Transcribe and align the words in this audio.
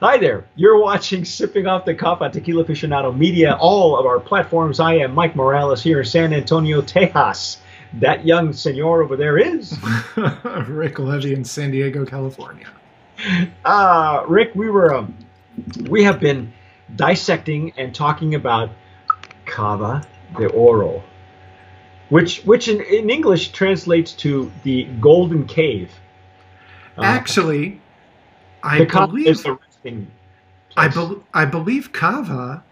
Hi 0.00 0.18
there. 0.18 0.44
You're 0.56 0.78
watching 0.78 1.24
Sipping 1.24 1.66
Off 1.66 1.86
the 1.86 1.94
Cuff 1.94 2.20
on 2.20 2.30
Tequila 2.30 2.64
Aficionado 2.64 3.16
Media, 3.16 3.56
all 3.58 3.98
of 3.98 4.04
our 4.04 4.20
platforms. 4.20 4.78
I 4.78 4.96
am 4.96 5.14
Mike 5.14 5.34
Morales 5.34 5.82
here 5.82 6.00
in 6.00 6.04
San 6.04 6.34
Antonio, 6.34 6.82
Tejas. 6.82 7.56
That 7.94 8.26
young 8.26 8.52
senor 8.52 9.02
over 9.02 9.16
there 9.16 9.38
is 9.38 9.74
Rick 10.68 10.98
Levy 10.98 11.32
in 11.32 11.46
San 11.46 11.70
Diego, 11.70 12.04
California. 12.04 12.66
Uh, 13.64 14.26
Rick, 14.28 14.54
we 14.54 14.68
were 14.68 14.94
um, 14.94 15.16
we 15.88 16.04
have 16.04 16.20
been 16.20 16.52
dissecting 16.94 17.72
and 17.78 17.94
talking 17.94 18.34
about 18.34 18.68
Cava 19.46 20.06
de 20.36 20.46
Oro, 20.48 21.02
which 22.10 22.42
which 22.42 22.68
in, 22.68 22.82
in 22.82 23.08
English 23.08 23.48
translates 23.52 24.12
to 24.12 24.52
the 24.62 24.84
Golden 25.00 25.46
Cave. 25.46 25.90
Uh, 26.98 27.02
Actually, 27.02 27.80
I 28.62 28.84
believe 28.84 29.42
I, 30.76 30.88
bel 30.88 31.24
I 31.32 31.44
believe 31.44 31.92
cava 31.92 32.64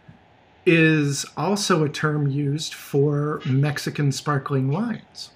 is 0.67 1.27
also 1.37 1.85
a 1.85 1.89
term 1.89 2.29
used 2.29 2.75
for 2.75 3.41
Mexican 3.47 4.13
sparkling 4.13 4.69
wines. 4.71 5.31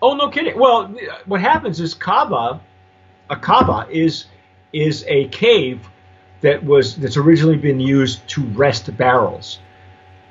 Oh, 0.00 0.14
no 0.14 0.28
kidding. 0.28 0.58
Well, 0.58 0.94
what 1.26 1.40
happens 1.40 1.80
is 1.80 1.94
cava, 1.94 2.60
a 3.30 3.36
cava 3.36 3.86
is 3.90 4.26
is 4.72 5.04
a 5.06 5.28
cave 5.28 5.88
that 6.40 6.64
was 6.64 6.96
that's 6.96 7.16
originally 7.16 7.56
been 7.56 7.80
used 7.80 8.26
to 8.28 8.42
rest 8.48 8.94
barrels. 8.96 9.60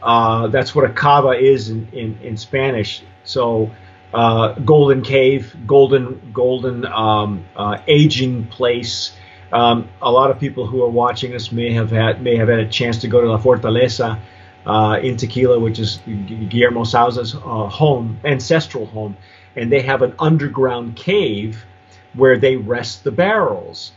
Uh, 0.01 0.47
that's 0.47 0.73
what 0.75 0.83
a 0.83 0.93
cava 0.93 1.29
is 1.29 1.69
in, 1.69 1.87
in, 1.93 2.17
in 2.21 2.35
Spanish. 2.35 3.03
So, 3.23 3.71
uh, 4.13 4.53
golden 4.59 5.03
cave, 5.03 5.55
golden 5.65 6.31
golden 6.33 6.85
um, 6.85 7.45
uh, 7.55 7.77
aging 7.87 8.47
place. 8.47 9.13
Um, 9.53 9.89
a 10.01 10.11
lot 10.11 10.31
of 10.31 10.39
people 10.39 10.65
who 10.65 10.83
are 10.83 10.89
watching 10.89 11.35
us 11.35 11.51
may 11.51 11.73
have 11.73 11.91
had 11.91 12.21
may 12.21 12.37
have 12.37 12.47
had 12.47 12.59
a 12.59 12.69
chance 12.69 12.99
to 12.99 13.07
go 13.07 13.21
to 13.21 13.29
La 13.29 13.37
Fortaleza 13.37 14.19
uh, 14.65 14.99
in 15.01 15.17
Tequila, 15.17 15.59
which 15.59 15.79
is 15.79 15.99
Guillermo 16.05 16.83
Sauza's 16.83 17.35
uh, 17.35 17.39
home, 17.39 18.19
ancestral 18.23 18.85
home, 18.85 19.17
and 19.55 19.71
they 19.71 19.81
have 19.81 20.01
an 20.01 20.13
underground 20.19 20.95
cave 20.95 21.65
where 22.13 22.37
they 22.37 22.55
rest 22.55 23.03
the 23.03 23.11
barrels. 23.11 23.93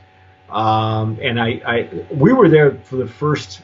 Um, 0.51 1.19
and 1.20 1.41
I, 1.41 1.48
I, 1.67 2.07
we 2.11 2.33
were 2.33 2.48
there 2.48 2.77
for 2.84 2.97
the 2.97 3.07
first 3.07 3.62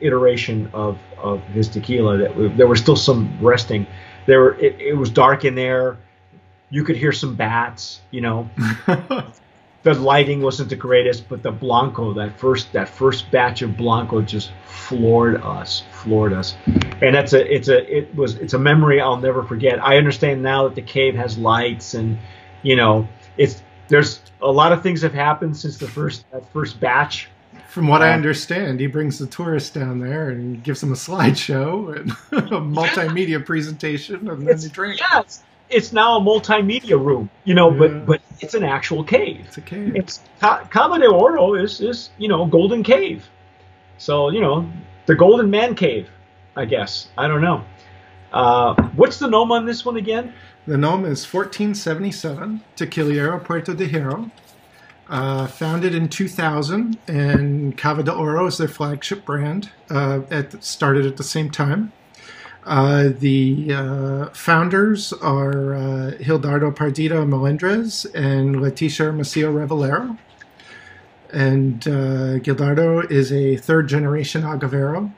iteration 0.00 0.70
of, 0.72 0.98
of 1.16 1.42
his 1.44 1.68
tequila. 1.68 2.18
That 2.18 2.56
there 2.56 2.66
was 2.66 2.80
still 2.80 2.96
some 2.96 3.36
resting. 3.40 3.86
There, 4.26 4.40
were, 4.40 4.58
it, 4.58 4.80
it 4.80 4.94
was 4.94 5.10
dark 5.10 5.44
in 5.44 5.54
there. 5.54 5.98
You 6.70 6.84
could 6.84 6.96
hear 6.96 7.12
some 7.12 7.34
bats. 7.34 8.00
You 8.10 8.20
know, 8.20 8.50
the 9.84 9.94
lighting 9.94 10.42
wasn't 10.42 10.68
the 10.70 10.76
greatest, 10.76 11.28
but 11.28 11.42
the 11.42 11.52
Blanco, 11.52 12.12
that 12.14 12.38
first 12.38 12.72
that 12.72 12.88
first 12.88 13.30
batch 13.30 13.62
of 13.62 13.76
Blanco, 13.76 14.20
just 14.22 14.50
floored 14.64 15.40
us, 15.42 15.84
floored 15.92 16.32
us, 16.32 16.56
and 17.00 17.14
that's 17.14 17.32
a 17.32 17.54
it's 17.54 17.68
a 17.68 17.96
it 17.98 18.14
was 18.14 18.34
it's 18.36 18.54
a 18.54 18.58
memory 18.58 19.00
I'll 19.00 19.16
never 19.20 19.42
forget. 19.42 19.82
I 19.82 19.96
understand 19.96 20.42
now 20.42 20.64
that 20.66 20.74
the 20.74 20.82
cave 20.82 21.14
has 21.14 21.38
lights, 21.38 21.94
and 21.94 22.18
you 22.62 22.76
know 22.76 23.06
it's 23.36 23.62
there's 23.88 24.20
a 24.42 24.50
lot 24.50 24.72
of 24.72 24.82
things 24.82 25.00
have 25.02 25.14
happened 25.14 25.56
since 25.56 25.78
the 25.78 25.88
first 25.88 26.24
that 26.32 26.50
first 26.52 26.80
batch. 26.80 27.28
From 27.68 27.86
what 27.86 28.02
I 28.02 28.10
Uh, 28.10 28.14
understand, 28.14 28.80
he 28.80 28.86
brings 28.86 29.18
the 29.18 29.26
tourists 29.26 29.70
down 29.70 30.00
there 30.00 30.30
and 30.30 30.62
gives 30.64 30.80
them 30.80 30.90
a 30.90 30.96
slideshow 30.96 31.94
and 31.96 32.10
a 32.52 32.60
multimedia 32.60 33.44
presentation, 33.44 34.28
and 34.28 34.42
then 34.42 34.54
It's, 34.54 34.64
they 34.64 34.70
drink. 34.70 34.98
yeah, 35.00 35.20
it's, 35.20 35.42
it's 35.70 35.92
now 35.92 36.18
a 36.18 36.20
multimedia 36.20 37.02
room, 37.02 37.28
you 37.44 37.54
know, 37.54 37.70
Yeah. 37.70 37.78
but 37.78 38.06
but 38.06 38.20
it's 38.40 38.54
an 38.54 38.64
actual 38.64 39.04
cave. 39.04 39.44
It's 39.46 39.58
a 39.58 39.60
cave. 39.62 39.94
It's 39.96 40.20
Ca- 40.40 40.64
Cava 40.70 40.98
de 40.98 41.06
Oro 41.08 41.54
is 41.54 41.80
is 41.80 42.10
you 42.18 42.28
know 42.28 42.46
Golden 42.46 42.82
Cave, 42.82 43.28
so 43.98 44.30
you 44.30 44.40
know 44.40 44.70
the 45.06 45.14
Golden 45.14 45.50
Man 45.50 45.74
Cave, 45.74 46.08
I 46.56 46.64
guess. 46.64 47.08
I 47.18 47.28
don't 47.28 47.40
know. 47.42 47.64
Uh, 48.32 48.74
what's 48.94 49.18
the 49.18 49.26
name 49.28 49.50
on 49.52 49.64
this 49.66 49.84
one 49.84 49.96
again? 49.96 50.32
The 50.66 50.76
NOM 50.76 51.06
is 51.06 51.24
1477, 51.24 52.60
Tequilero 52.76 53.42
Puerto 53.42 53.72
de 53.74 53.88
Hierro. 53.88 54.30
Uh, 55.08 55.46
founded 55.46 55.94
in 55.94 56.06
2000, 56.10 56.98
and 57.08 57.78
Cava 57.78 58.02
de 58.02 58.12
Oro 58.12 58.44
is 58.44 58.58
their 58.58 58.68
flagship 58.68 59.24
brand. 59.24 59.70
Uh, 59.88 60.20
at, 60.30 60.62
started 60.62 61.06
at 61.06 61.16
the 61.16 61.24
same 61.24 61.50
time. 61.50 61.92
Uh, 62.64 63.10
the 63.18 63.72
uh, 63.72 64.28
founders 64.30 65.12
are 65.14 65.74
uh, 65.74 66.12
Gildardo 66.18 66.74
Partida 66.74 67.26
Melendrez 67.26 68.04
and 68.14 68.56
Leticia 68.56 69.06
Hermosillo 69.06 69.52
Revalero. 69.52 70.18
And 71.32 71.86
uh, 71.86 72.38
Gildardo 72.40 73.10
is 73.10 73.32
a 73.32 73.56
third 73.56 73.88
generation 73.88 74.42
Agavero. 74.42 75.12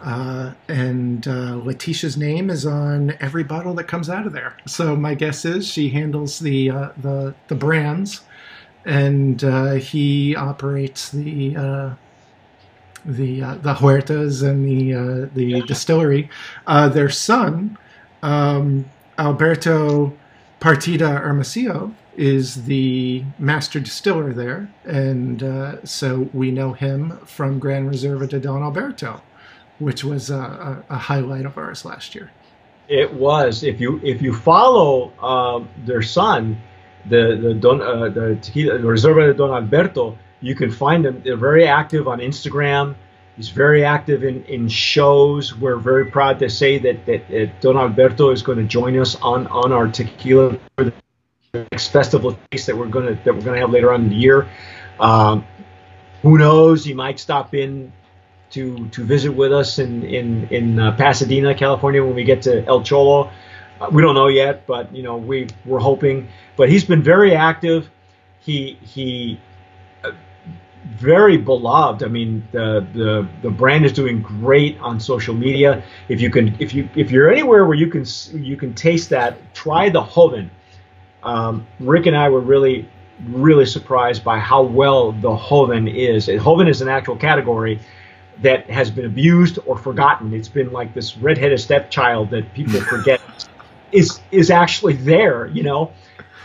Uh, 0.00 0.52
and 0.68 1.26
uh, 1.26 1.56
Leticia's 1.64 2.16
name 2.16 2.50
is 2.50 2.66
on 2.66 3.16
every 3.20 3.42
bottle 3.44 3.74
that 3.74 3.84
comes 3.84 4.10
out 4.10 4.26
of 4.26 4.32
there. 4.32 4.56
So 4.66 4.96
my 4.96 5.14
guess 5.14 5.44
is 5.44 5.66
she 5.66 5.88
handles 5.88 6.40
the 6.40 6.68
the 6.98 7.34
the 7.48 7.54
brands, 7.54 8.20
and 8.84 9.40
he 9.80 10.36
operates 10.36 11.10
the 11.10 11.96
the 13.04 13.42
uh, 13.42 13.54
the 13.56 13.74
huertas 13.74 14.42
and 14.42 14.64
the 14.64 14.94
uh, 14.94 15.28
the 15.34 15.62
distillery. 15.62 16.28
Uh, 16.66 16.88
their 16.88 17.10
son, 17.10 17.76
um, 18.22 18.84
Alberto 19.18 20.12
Partida 20.60 21.20
Hermosillo, 21.20 21.94
is 22.16 22.64
the 22.64 23.24
master 23.38 23.80
distiller 23.80 24.32
there, 24.32 24.68
and 24.84 25.42
uh, 25.42 25.84
so 25.84 26.28
we 26.32 26.50
know 26.50 26.72
him 26.72 27.18
from 27.26 27.58
Gran 27.58 27.90
Reserva 27.90 28.28
de 28.28 28.40
Don 28.40 28.62
Alberto 28.62 29.20
which 29.78 30.04
was 30.04 30.30
a, 30.30 30.84
a, 30.88 30.96
highlight 30.96 31.46
of 31.46 31.58
ours 31.58 31.84
last 31.84 32.14
year. 32.14 32.30
It 32.88 33.12
was 33.12 33.64
if 33.64 33.80
you 33.80 34.00
if 34.02 34.20
you 34.20 34.34
follow 34.34 35.12
um, 35.22 35.68
their 35.86 36.02
son, 36.02 36.60
the 37.08 37.38
the 37.40 37.54
Don 37.54 37.80
uh, 37.80 38.08
the 38.08 38.38
tequila 38.40 38.78
the 38.78 38.86
Reserva 38.86 39.26
de 39.26 39.34
Don 39.34 39.50
Alberto, 39.50 40.18
you 40.46 40.54
can 40.54 40.70
find 40.70 41.04
them. 41.04 41.22
They're 41.24 41.36
very 41.36 41.66
active 41.66 42.08
on 42.08 42.18
Instagram. 42.18 42.94
He's 43.36 43.48
very 43.48 43.84
active 43.84 44.22
in, 44.22 44.44
in 44.44 44.68
shows. 44.68 45.56
We're 45.56 45.76
very 45.76 46.06
proud 46.06 46.38
to 46.38 46.48
say 46.48 46.78
that, 46.78 47.06
that 47.06 47.60
Don 47.60 47.76
Alberto 47.76 48.30
is 48.30 48.42
going 48.42 48.58
to 48.58 48.64
join 48.64 48.96
us 48.98 49.16
on, 49.16 49.46
on 49.48 49.72
our 49.72 49.88
tequila 49.88 50.58
for 50.76 50.84
the 50.84 50.92
next 51.72 51.88
festival 51.88 52.38
taste 52.50 52.66
that 52.66 52.76
we're 52.76 52.88
going 52.88 53.06
to 53.06 53.14
that 53.24 53.34
we're 53.34 53.42
going 53.42 53.54
to 53.54 53.60
have 53.60 53.70
later 53.70 53.92
on 53.92 54.02
in 54.02 54.08
the 54.08 54.16
year. 54.16 54.48
Um, 55.00 55.44
who 56.22 56.38
knows? 56.38 56.84
He 56.84 56.94
might 56.94 57.18
stop 57.18 57.54
in 57.54 57.92
to 58.50 58.88
to 58.90 59.04
visit 59.04 59.32
with 59.32 59.52
us 59.52 59.78
in 59.78 60.04
in 60.04 60.48
in 60.48 60.78
uh, 60.78 60.96
Pasadena, 60.96 61.54
California, 61.54 62.04
when 62.04 62.14
we 62.14 62.24
get 62.24 62.42
to 62.42 62.64
El 62.66 62.82
Cholo. 62.82 63.30
Uh, 63.80 63.88
we 63.90 64.00
don't 64.00 64.14
know 64.14 64.28
yet, 64.28 64.66
but 64.66 64.94
you 64.94 65.02
know 65.02 65.16
we 65.16 65.48
we're 65.64 65.80
hoping. 65.80 66.28
But 66.56 66.68
he's 66.68 66.84
been 66.84 67.02
very 67.02 67.34
active. 67.34 67.90
He 68.40 68.78
he 68.82 69.40
very 70.84 71.36
beloved. 71.36 72.02
I 72.02 72.08
mean, 72.08 72.46
the 72.52 72.86
the 72.94 73.28
the 73.42 73.50
brand 73.50 73.84
is 73.84 73.92
doing 73.92 74.22
great 74.22 74.78
on 74.80 75.00
social 75.00 75.34
media. 75.34 75.82
If 76.08 76.20
you 76.20 76.30
can, 76.30 76.54
if 76.58 76.74
you 76.74 76.88
if 76.94 77.10
you're 77.10 77.30
anywhere 77.30 77.64
where 77.64 77.76
you 77.76 77.88
can 77.88 78.04
you 78.34 78.56
can 78.56 78.74
taste 78.74 79.10
that, 79.10 79.54
try 79.54 79.88
the 79.88 80.02
Joven. 80.02 80.50
Um, 81.22 81.66
Rick 81.80 82.06
and 82.06 82.16
I 82.16 82.28
were 82.28 82.40
really 82.40 82.88
really 83.28 83.64
surprised 83.64 84.24
by 84.24 84.38
how 84.38 84.62
well 84.62 85.12
the 85.12 85.36
Joven 85.36 85.88
is. 85.88 86.26
Joven 86.26 86.68
is 86.68 86.82
an 86.82 86.88
actual 86.88 87.16
category 87.16 87.80
that 88.42 88.68
has 88.68 88.90
been 88.90 89.06
abused 89.06 89.58
or 89.66 89.78
forgotten. 89.78 90.34
It's 90.34 90.48
been 90.48 90.72
like 90.72 90.92
this 90.92 91.16
redheaded 91.16 91.60
stepchild 91.60 92.30
that 92.30 92.52
people 92.52 92.80
forget 92.80 93.20
is 93.92 94.20
is 94.30 94.50
actually 94.50 94.94
there, 94.94 95.46
you 95.46 95.62
know. 95.62 95.92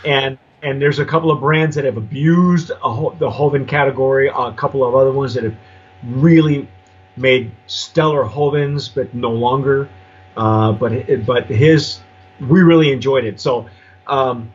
And 0.04 0.38
and 0.62 0.80
there's 0.80 0.98
a 0.98 1.04
couple 1.04 1.30
of 1.30 1.40
brands 1.40 1.76
that 1.76 1.84
have 1.84 1.96
abused 1.96 2.68
the 2.68 3.30
Joven 3.30 3.66
category. 3.66 4.28
A 4.28 4.52
couple 4.52 4.84
of 4.86 4.94
other 4.94 5.12
ones 5.12 5.34
that 5.34 5.44
have 5.44 5.56
really 6.04 6.68
made 7.16 7.50
stellar 7.66 8.24
Jovens, 8.24 8.92
but 8.94 9.14
no 9.14 9.30
longer. 9.30 9.88
Uh, 10.36 10.72
but 10.72 11.26
but 11.26 11.46
his, 11.46 12.00
we 12.40 12.62
really 12.62 12.92
enjoyed 12.92 13.24
it. 13.24 13.40
So. 13.40 13.68
Um, 14.06 14.52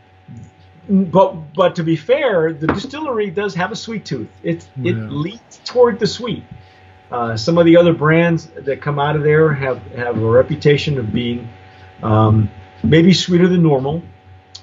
but 0.88 1.54
but 1.56 1.75
to 1.75 1.84
be 1.84 1.96
fair, 1.96 2.54
the 2.54 2.68
distillery 2.68 3.31
does 3.31 3.56
have 3.56 3.72
a 3.72 3.75
sweet 3.75 4.06
tooth. 4.06 4.30
It 4.44 4.68
it 4.84 4.96
Yeah. 4.96 5.07
leans 5.10 5.60
toward 5.66 6.00
the 6.00 6.06
sweet. 6.06 6.44
Uh, 7.12 7.38
some 7.38 7.57
of 7.57 7.66
the 7.66 7.78
other 7.78 7.94
brands 7.94 8.48
that 8.56 8.81
come 8.81 9.00
out 9.00 9.16
of 9.16 9.24
there 9.24 9.54
have, 9.54 9.81
have 9.94 10.18
a 10.18 10.25
reputation 10.25 10.98
of 10.98 11.13
being 11.13 11.48
um, 12.04 12.50
maybe 12.84 13.13
sweeter 13.13 13.48
than 13.48 13.63
normal, 13.63 14.02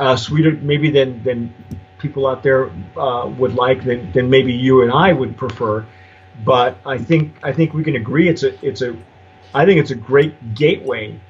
uh, 0.03 0.17
sweeter 0.17 0.53
maybe 0.63 0.91
than, 0.91 1.23
than 1.23 1.55
people 1.99 2.27
out 2.27 2.43
there 2.43 2.71
uh, 2.97 3.29
would 3.39 3.55
like, 3.55 3.85
than, 3.85 4.11
than 4.11 4.29
maybe 4.29 4.53
you 4.53 4.83
and 4.83 4.91
I 4.91 5.13
would 5.13 5.37
prefer. 5.37 5.87
But 6.45 6.77
I 6.85 6.99
think 6.99 7.37
I 7.43 7.53
think 7.53 7.73
we 7.73 7.85
can 7.85 7.95
agree 7.95 8.29
it's 8.29 8.43
a 8.43 8.53
it's 8.67 8.83
a 8.83 8.97
I 9.55 9.65
think 9.65 9.79
it's 9.81 9.93
a 9.93 9.95
great 9.95 10.55
gateway 10.55 11.21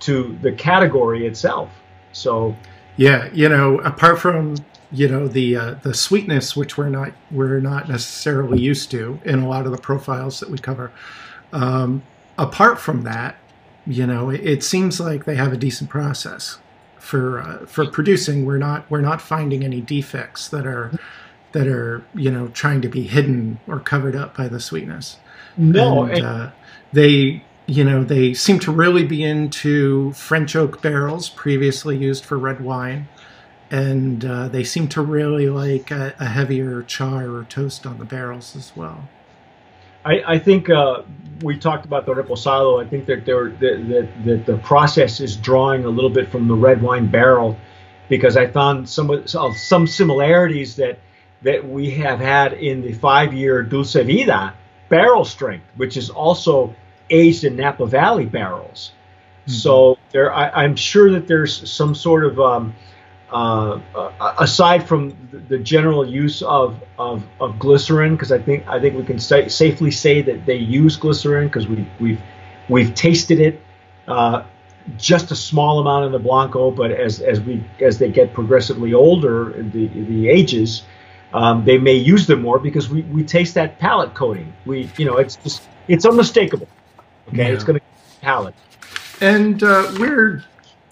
to 0.00 0.38
the 0.40 0.52
category 0.52 1.26
itself. 1.26 1.68
So 2.12 2.56
Yeah, 2.96 3.28
you 3.34 3.48
know, 3.48 3.80
apart 3.80 4.18
from 4.18 4.56
you 4.92 5.08
know 5.08 5.28
the 5.28 5.56
uh, 5.56 5.74
the 5.82 5.92
sweetness 5.92 6.56
which 6.56 6.78
we're 6.78 6.88
not 6.88 7.12
we're 7.30 7.60
not 7.60 7.88
necessarily 7.88 8.60
used 8.60 8.90
to 8.92 9.20
in 9.24 9.40
a 9.40 9.48
lot 9.48 9.66
of 9.66 9.72
the 9.72 9.78
profiles 9.78 10.40
that 10.40 10.48
we 10.48 10.58
cover. 10.58 10.90
Um, 11.52 12.02
apart 12.38 12.78
from 12.78 13.02
that, 13.02 13.36
you 13.86 14.06
know, 14.06 14.30
it, 14.30 14.40
it, 14.40 14.62
seems 14.62 15.00
like 15.00 15.24
they 15.24 15.34
have 15.34 15.52
a 15.52 15.56
decent 15.56 15.90
process 15.90 16.58
for 17.00 17.40
uh, 17.40 17.66
for 17.66 17.86
producing. 17.86 18.44
We're 18.46 18.58
not 18.58 18.90
we're 18.90 19.00
not 19.00 19.20
finding 19.20 19.64
any 19.64 19.80
defects 19.80 20.48
that 20.48 20.66
are 20.66 20.92
that 21.52 21.66
are 21.66 22.04
you 22.14 22.30
know 22.30 22.48
trying 22.48 22.80
to 22.82 22.88
be 22.88 23.02
hidden 23.02 23.60
or 23.66 23.80
covered 23.80 24.16
up 24.16 24.36
by 24.36 24.48
the 24.48 24.60
sweetness. 24.60 25.16
No, 25.56 26.04
and, 26.04 26.12
and 26.12 26.26
uh, 26.26 26.50
they 26.92 27.44
you 27.66 27.84
know 27.84 28.04
they 28.04 28.34
seem 28.34 28.58
to 28.60 28.72
really 28.72 29.04
be 29.04 29.22
into 29.22 30.12
French 30.12 30.54
oak 30.56 30.80
barrels 30.82 31.28
previously 31.28 31.96
used 31.96 32.24
for 32.24 32.38
red 32.38 32.60
wine 32.60 33.08
and 33.70 34.24
uh, 34.24 34.48
they 34.48 34.64
seem 34.64 34.88
to 34.88 35.00
really 35.00 35.48
like 35.48 35.90
a, 35.90 36.14
a, 36.18 36.26
heavier 36.26 36.82
char 36.82 37.30
or 37.30 37.44
toast 37.44 37.86
on 37.86 37.98
the 37.98 38.04
barrels 38.04 38.56
as 38.56 38.72
well. 38.74 39.08
I, 40.04 40.22
I 40.26 40.38
think 40.38 40.70
uh, 40.70 41.02
we 41.42 41.58
talked 41.58 41.84
about 41.84 42.06
the 42.06 42.14
reposado. 42.14 42.84
I 42.84 42.88
think 42.88 43.06
that, 43.06 43.24
there, 43.24 43.50
that, 43.50 44.08
that, 44.24 44.46
the 44.46 44.58
process 44.58 45.20
is 45.20 45.36
drawing 45.36 45.84
a 45.84 45.88
little 45.88 46.10
bit 46.10 46.28
from 46.30 46.48
the 46.48 46.54
red 46.54 46.82
wine 46.82 47.06
barrel 47.06 47.58
because 48.08 48.36
I 48.36 48.48
found 48.48 48.88
some 48.88 49.26
some 49.26 49.86
similarities 49.86 50.76
that 50.76 50.98
that 51.42 51.66
we 51.66 51.90
have 51.90 52.18
had 52.18 52.52
in 52.54 52.82
the 52.82 52.92
five-year 52.92 53.62
Dulce 53.62 53.94
Vida 53.94 54.54
barrel 54.88 55.24
strength, 55.24 55.64
which 55.76 55.96
is 55.96 56.10
also 56.10 56.74
aged 57.08 57.44
in 57.44 57.56
Napa 57.56 57.86
Valley 57.86 58.26
barrels. 58.26 58.92
Mm-hmm. 59.42 59.52
So 59.52 59.98
there, 60.12 60.32
I, 60.34 60.64
am 60.64 60.76
sure 60.76 61.10
that 61.12 61.26
there's 61.26 61.70
some 61.70 61.94
sort 61.94 62.24
of 62.24 62.38
um, 62.38 62.74
uh, 63.32 63.80
aside 64.38 64.86
from 64.88 65.16
the 65.48 65.58
general 65.58 66.08
use 66.08 66.42
of 66.42 66.82
of, 66.98 67.24
of 67.40 67.58
glycerin, 67.58 68.14
because 68.14 68.32
I 68.32 68.38
think 68.38 68.66
I 68.66 68.80
think 68.80 68.96
we 68.96 69.04
can 69.04 69.18
say, 69.18 69.48
safely 69.48 69.90
say 69.90 70.22
that 70.22 70.46
they 70.46 70.56
use 70.56 70.96
glycerin 70.96 71.48
because 71.48 71.68
we 71.68 71.86
we've 72.00 72.20
we've 72.68 72.94
tasted 72.94 73.40
it. 73.40 73.60
Uh, 74.08 74.44
just 74.96 75.30
a 75.30 75.36
small 75.36 75.78
amount 75.78 76.06
in 76.06 76.12
the 76.12 76.18
blanco, 76.18 76.70
but 76.70 76.90
as 76.90 77.20
as 77.20 77.40
we 77.40 77.62
as 77.80 77.98
they 77.98 78.10
get 78.10 78.32
progressively 78.34 78.94
older, 78.94 79.52
the 79.72 79.86
the 79.86 80.28
ages, 80.28 80.82
um, 81.32 81.64
they 81.64 81.78
may 81.78 81.94
use 81.94 82.26
them 82.26 82.42
more 82.42 82.58
because 82.58 82.88
we, 82.88 83.02
we 83.02 83.22
taste 83.22 83.54
that 83.54 83.78
palate 83.78 84.14
coating. 84.14 84.52
We 84.66 84.90
you 84.96 85.04
know 85.04 85.18
it's 85.18 85.36
just 85.36 85.62
it's 85.86 86.04
unmistakable. 86.04 86.68
Okay, 87.28 87.48
yeah. 87.48 87.54
it's 87.54 87.64
going 87.64 87.78
to 87.78 87.84
palate. 88.20 88.54
And 89.20 89.62
uh, 89.62 89.92
we're 89.98 90.42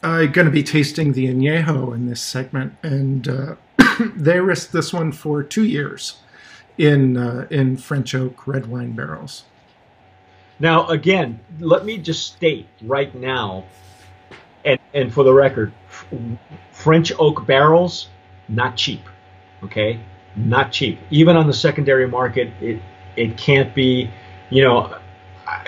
uh, 0.02 0.26
going 0.26 0.46
to 0.46 0.50
be 0.50 0.62
tasting 0.62 1.12
the 1.12 1.26
añejo 1.26 1.94
in 1.94 2.06
this 2.06 2.20
segment, 2.20 2.74
and 2.82 3.28
uh, 3.28 3.54
they 4.16 4.40
risked 4.40 4.72
this 4.72 4.92
one 4.92 5.12
for 5.12 5.42
two 5.42 5.64
years 5.64 6.18
in 6.76 7.16
uh, 7.16 7.46
in 7.50 7.76
French 7.76 8.14
oak 8.14 8.46
red 8.46 8.66
wine 8.66 8.92
barrels. 8.92 9.44
Now, 10.60 10.88
again, 10.88 11.40
let 11.60 11.84
me 11.84 11.98
just 11.98 12.34
state 12.34 12.68
right 12.82 13.14
now, 13.14 13.64
and 14.64 14.78
and 14.94 15.12
for 15.12 15.24
the 15.24 15.32
record, 15.32 15.72
French 16.72 17.12
oak 17.18 17.46
barrels 17.46 18.08
not 18.48 18.76
cheap, 18.76 19.02
okay, 19.62 20.00
not 20.36 20.72
cheap. 20.72 20.98
Even 21.10 21.36
on 21.36 21.46
the 21.46 21.52
secondary 21.52 22.08
market, 22.08 22.52
it 22.60 22.80
it 23.16 23.36
can't 23.36 23.74
be, 23.74 24.10
you 24.50 24.62
know 24.62 24.98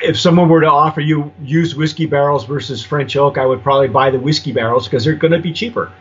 if 0.03 0.19
someone 0.19 0.49
were 0.49 0.61
to 0.61 0.71
offer 0.71 1.01
you 1.01 1.33
used 1.43 1.77
whiskey 1.77 2.07
barrels 2.07 2.45
versus 2.45 2.85
French 2.85 3.17
oak, 3.17 3.39
I 3.39 3.47
would 3.47 3.63
probably 3.63 3.89
buy 3.89 4.11
the 4.11 4.19
whiskey 4.19 4.53
barrels 4.53 4.87
because 4.87 5.05
they're 5.05 5.15
going 5.15 5.33
to 5.33 5.39
be 5.39 5.53
cheaper. 5.53 5.93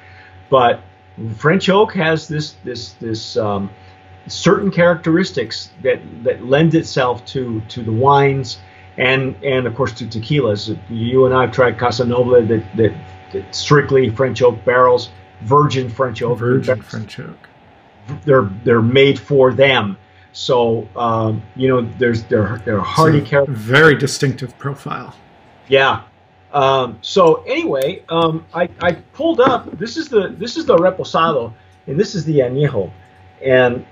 But 0.50 0.82
French 1.38 1.70
oak 1.70 1.94
has 1.94 2.28
this 2.28 2.56
this 2.64 2.94
this 2.94 3.38
um, 3.38 3.70
certain 4.28 4.72
characteristics 4.72 5.72
that 5.84 6.00
that 6.24 6.46
lend 6.46 6.76
itself 6.76 7.26
to 7.28 7.62
to 7.70 7.84
the 7.84 7.92
wines 7.92 8.60
and 8.98 9.36
and 9.44 9.68
of 9.68 9.76
course 9.76 9.94
to 9.94 10.06
tequilas. 10.06 10.78
You 10.90 11.26
and 11.26 11.34
I 11.34 11.42
have 11.42 11.52
tried 11.52 11.78
Casa 11.78 12.06
Noble 12.06 12.46
that, 12.46 12.66
that, 12.76 12.94
that 13.34 13.56
strictly 13.56 14.10
French 14.10 14.42
oak 14.42 14.64
barrels, 14.66 15.10
virgin 15.42 15.90
French 15.90 16.22
oak. 16.22 16.40
Virgin 16.40 16.82
French 16.82 17.20
oak. 17.20 17.38
They're 18.26 18.50
they're 18.64 18.82
made 18.82 19.20
for 19.20 19.54
them 19.54 19.98
so 20.34 20.88
um, 20.96 21.42
you 21.56 21.68
know, 21.68 21.82
there's 21.98 22.24
they're 22.24 22.62
they're 22.66 22.80
hardy 22.80 23.22
characters. 23.22 23.58
Very 23.58 23.96
distinctive 23.96 24.58
profile. 24.58 25.16
Yeah. 25.68 26.04
Um, 26.52 26.98
so 27.02 27.44
anyway, 27.44 28.04
um, 28.10 28.46
I, 28.54 28.70
I 28.82 28.94
pulled 28.94 29.40
up. 29.40 29.78
This 29.78 29.98
is 29.98 30.10
the 30.10 30.30
this 30.30 30.58
is 30.58 30.66
the 30.66 30.76
reposado, 30.76 31.54
and 31.88 32.00
this 32.00 32.16
is 32.16 32.26
the 32.26 32.40
añejo, 32.40 32.92
and 33.44 33.86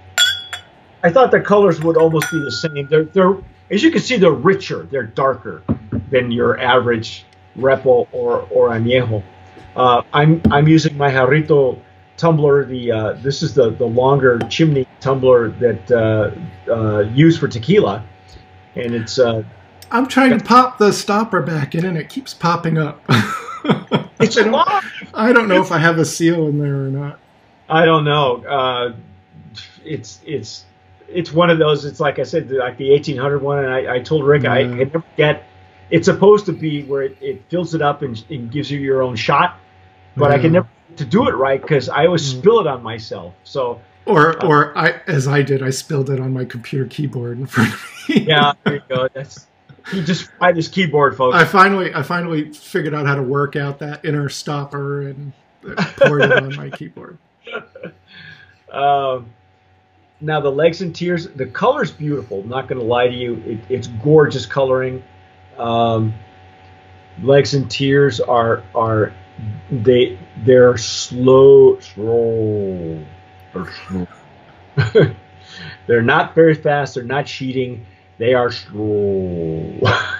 I 1.03 1.11
thought 1.11 1.31
the 1.31 1.39
colors 1.39 1.81
would 1.81 1.97
almost 1.97 2.31
be 2.31 2.39
the 2.39 2.51
same. 2.51 2.87
They're 2.87 3.05
they're 3.05 3.37
as 3.69 3.83
you 3.83 3.91
can 3.91 4.01
see, 4.01 4.17
they're 4.17 4.31
richer. 4.31 4.87
They're 4.89 5.03
darker 5.03 5.61
than 6.09 6.31
your 6.31 6.59
average 6.59 7.25
repo 7.57 8.07
or 8.11 8.47
or 8.49 8.69
añejo. 8.69 9.23
Uh, 9.75 10.01
I'm 10.13 10.41
I'm 10.49 10.67
using 10.67 10.97
my 10.97 11.11
Jarrito 11.11 11.79
tumbler. 12.17 12.65
The 12.65 12.91
uh, 12.91 13.13
this 13.13 13.41
is 13.41 13.53
the 13.53 13.71
the 13.71 13.85
longer 13.85 14.39
chimney 14.49 14.87
tumbler 14.99 15.49
that 15.51 15.91
uh, 15.91 16.71
uh, 16.71 16.99
used 17.13 17.39
for 17.39 17.47
tequila, 17.47 18.03
and 18.75 18.93
it's. 18.93 19.19
Uh, 19.19 19.43
I'm 19.89 20.07
trying 20.07 20.37
to 20.37 20.43
pop 20.43 20.77
the 20.77 20.91
stopper 20.91 21.41
back 21.41 21.73
in, 21.73 21.85
and 21.85 21.97
it 21.97 22.09
keeps 22.09 22.33
popping 22.33 22.77
up. 22.77 23.01
it's 24.19 24.37
I 24.37 24.43
don't, 24.43 24.83
I 25.13 25.31
don't 25.31 25.47
know 25.47 25.61
if 25.61 25.71
I 25.71 25.77
have 25.77 25.97
a 25.97 26.05
seal 26.05 26.47
in 26.47 26.59
there 26.59 26.75
or 26.75 26.89
not. 26.89 27.19
I 27.69 27.85
don't 27.85 28.03
know. 28.03 28.43
Uh, 28.45 28.95
it's 29.85 30.19
it's 30.25 30.65
it's 31.07 31.31
one 31.31 31.49
of 31.49 31.57
those. 31.57 31.85
It's 31.85 31.99
like 31.99 32.19
I 32.19 32.23
said, 32.23 32.49
like 32.51 32.77
the 32.77 32.91
1800 32.91 33.41
one, 33.41 33.63
and 33.63 33.73
I, 33.73 33.95
I 33.95 33.99
told 33.99 34.25
Rick 34.25 34.43
yeah. 34.43 34.53
I 34.53 34.63
can 34.63 34.77
never 34.77 35.03
get. 35.15 35.45
It's 35.89 36.05
supposed 36.05 36.45
to 36.47 36.51
be 36.51 36.83
where 36.83 37.03
it, 37.03 37.17
it 37.21 37.41
fills 37.49 37.73
it 37.73 37.81
up 37.81 38.01
and, 38.01 38.21
and, 38.29 38.51
gives 38.51 38.69
you 38.69 38.77
your 38.77 39.01
own 39.01 39.15
shot, 39.15 39.57
but. 40.17 40.31
I 40.31 40.39
can 40.39 40.53
never 40.53 40.67
to 40.97 41.05
do 41.05 41.27
it 41.27 41.35
right 41.35 41.61
because 41.61 41.89
I 41.89 42.05
always 42.05 42.33
mm. 42.33 42.39
spill 42.39 42.59
it 42.59 42.67
on 42.67 42.83
myself. 42.83 43.33
So 43.43 43.79
or 44.05 44.43
uh, 44.43 44.47
or 44.47 44.77
I 44.77 45.01
as 45.07 45.27
I 45.27 45.41
did, 45.41 45.63
I 45.63 45.69
spilled 45.69 46.09
it 46.09 46.19
on 46.19 46.33
my 46.33 46.45
computer 46.45 46.85
keyboard 46.85 47.39
in 47.39 47.45
front 47.45 47.73
of 47.73 48.09
me. 48.09 48.19
yeah, 48.27 48.53
there 48.63 48.75
you 48.75 48.81
go. 48.89 49.07
That's 49.13 49.47
he 49.91 50.03
just 50.03 50.29
fried 50.31 50.55
his 50.55 50.67
keyboard, 50.67 51.15
folks. 51.15 51.37
I 51.37 51.45
finally 51.45 51.93
I 51.93 52.03
finally 52.03 52.51
figured 52.51 52.93
out 52.93 53.05
how 53.05 53.15
to 53.15 53.23
work 53.23 53.55
out 53.55 53.79
that 53.79 54.03
inner 54.03 54.29
stopper 54.29 55.01
and 55.01 55.33
poured 55.97 56.23
it 56.23 56.31
on 56.31 56.55
my 56.55 56.69
keyboard. 56.69 57.17
Um, 58.69 59.29
now 60.19 60.41
the 60.41 60.51
legs 60.51 60.81
and 60.81 60.93
tears, 60.93 61.29
the 61.29 61.45
color's 61.45 61.89
beautiful. 61.89 62.41
I'm 62.41 62.49
not 62.49 62.67
going 62.67 62.81
to 62.81 62.85
lie 62.85 63.07
to 63.07 63.13
you, 63.13 63.41
it, 63.45 63.59
it's 63.69 63.87
gorgeous 63.87 64.45
coloring. 64.45 65.01
Um, 65.57 66.13
legs 67.23 67.53
and 67.53 67.71
tears 67.71 68.19
are 68.19 68.61
are 68.75 69.13
they 69.71 70.17
they're 70.37 70.77
slow 70.77 71.79
slow. 71.79 73.03
They're 73.53 73.73
slow 73.87 74.07
they're 75.87 76.01
not 76.01 76.35
very 76.35 76.53
fast 76.53 76.95
they're 76.95 77.03
not 77.03 77.25
cheating 77.25 77.85
they 78.17 78.33
are 78.33 78.51
slow. 78.51 79.79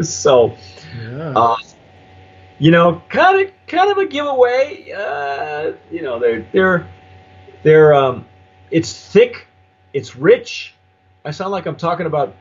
So 0.00 0.56
yeah. 0.98 1.32
uh, 1.36 1.56
you 2.58 2.70
know 2.70 3.02
kind 3.10 3.42
of 3.46 3.52
kind 3.66 3.90
of 3.90 3.98
a 3.98 4.06
giveaway. 4.06 4.90
Uh, 4.90 5.72
you 5.90 6.02
know 6.02 6.18
they're 6.18 6.46
they're 6.50 6.88
they're 7.62 7.94
um 7.94 8.26
it's 8.70 8.92
thick 9.12 9.46
it's 9.92 10.16
rich. 10.16 10.74
I 11.24 11.30
sound 11.30 11.52
like 11.52 11.66
i'm 11.66 11.76
talking 11.76 12.06
about 12.06 12.34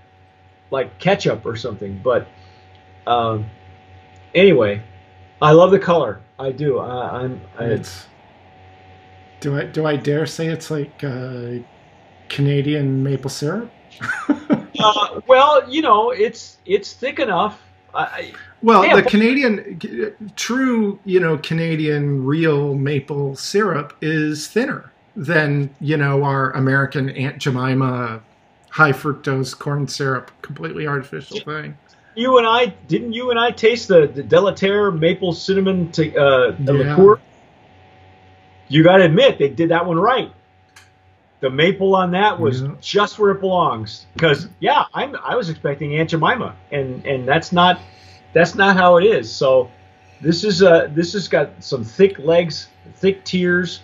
like 0.72 0.98
ketchup 0.98 1.46
or 1.46 1.56
something 1.56 2.02
but 2.04 2.28
um 3.06 3.46
anyway 4.34 4.82
I 5.42 5.52
love 5.52 5.72
the 5.72 5.80
color. 5.80 6.22
I 6.40 6.52
do. 6.52 6.80
I, 6.80 7.24
am 7.24 7.42
It's. 7.60 8.06
Do 9.40 9.58
I 9.58 9.66
do 9.66 9.88
I 9.88 9.96
dare 9.96 10.26
say 10.28 10.48
it's 10.48 10.70
like 10.70 11.04
uh, 11.04 11.54
Canadian 12.30 13.02
maple 13.02 13.30
syrup? 13.30 13.72
uh, 14.30 15.22
well, 15.28 15.68
you 15.70 15.82
know, 15.82 16.12
it's 16.12 16.58
it's 16.66 16.94
thick 16.94 17.20
enough. 17.20 17.62
I, 17.94 18.32
well, 18.62 18.96
the 18.96 19.04
Canadian, 19.04 20.32
true, 20.38 20.98
you 21.04 21.20
know, 21.20 21.38
Canadian 21.40 22.24
real 22.26 22.74
maple 22.74 23.36
syrup 23.36 23.94
is 24.02 24.48
thinner 24.48 24.92
than 25.16 25.70
you 25.82 25.98
know 25.98 26.24
our 26.24 26.52
American 26.52 27.10
Aunt 27.10 27.38
Jemima 27.40 28.22
high 28.70 28.94
fructose 28.94 29.58
corn 29.58 29.88
syrup, 29.88 30.32
completely 30.42 30.88
artificial 30.88 31.40
thing 31.42 31.78
you 32.16 32.38
and 32.38 32.48
I 32.48 32.68
didn't 32.88 33.14
you 33.14 33.30
and 33.30 33.40
I 33.40 33.52
taste 33.52 33.88
the, 33.88 34.08
the 34.08 34.24
Delaterre 34.24 34.92
maple 34.98 35.34
cinnamon 35.34 35.92
to, 35.94 36.16
uh, 36.16 36.56
yeah. 36.60 36.72
liqueur? 36.72 37.22
You 38.68 38.84
got 38.84 38.98
to 38.98 39.06
admit 39.06 39.38
they 39.38 39.50
did 39.50 39.70
that 39.70 39.86
one 39.86 40.00
right. 40.00 40.32
The 41.42 41.50
maple 41.50 41.96
on 41.96 42.12
that 42.12 42.40
was 42.40 42.62
yeah. 42.62 42.76
just 42.80 43.20
where 43.20 43.32
it 43.32 43.42
belongs. 43.42 44.06
Because 44.14 44.48
yeah, 44.60 44.86
I'm 44.94 45.16
I 45.16 45.36
was 45.36 45.50
expecting 45.50 45.96
Aunt 45.96 46.10
Jemima, 46.10 46.56
and 46.72 47.06
and 47.06 47.28
that's 47.28 47.52
not 47.52 47.80
that's 48.34 48.56
not 48.56 48.78
how 48.78 48.98
it 48.98 49.06
is. 49.06 49.34
So 49.34 49.70
this 50.22 50.44
is 50.44 50.62
uh 50.62 50.90
this 50.94 51.14
has 51.14 51.28
got 51.28 51.64
some 51.64 51.84
thick 51.84 52.20
legs, 52.20 52.68
thick 52.96 53.26
tears, 53.26 53.82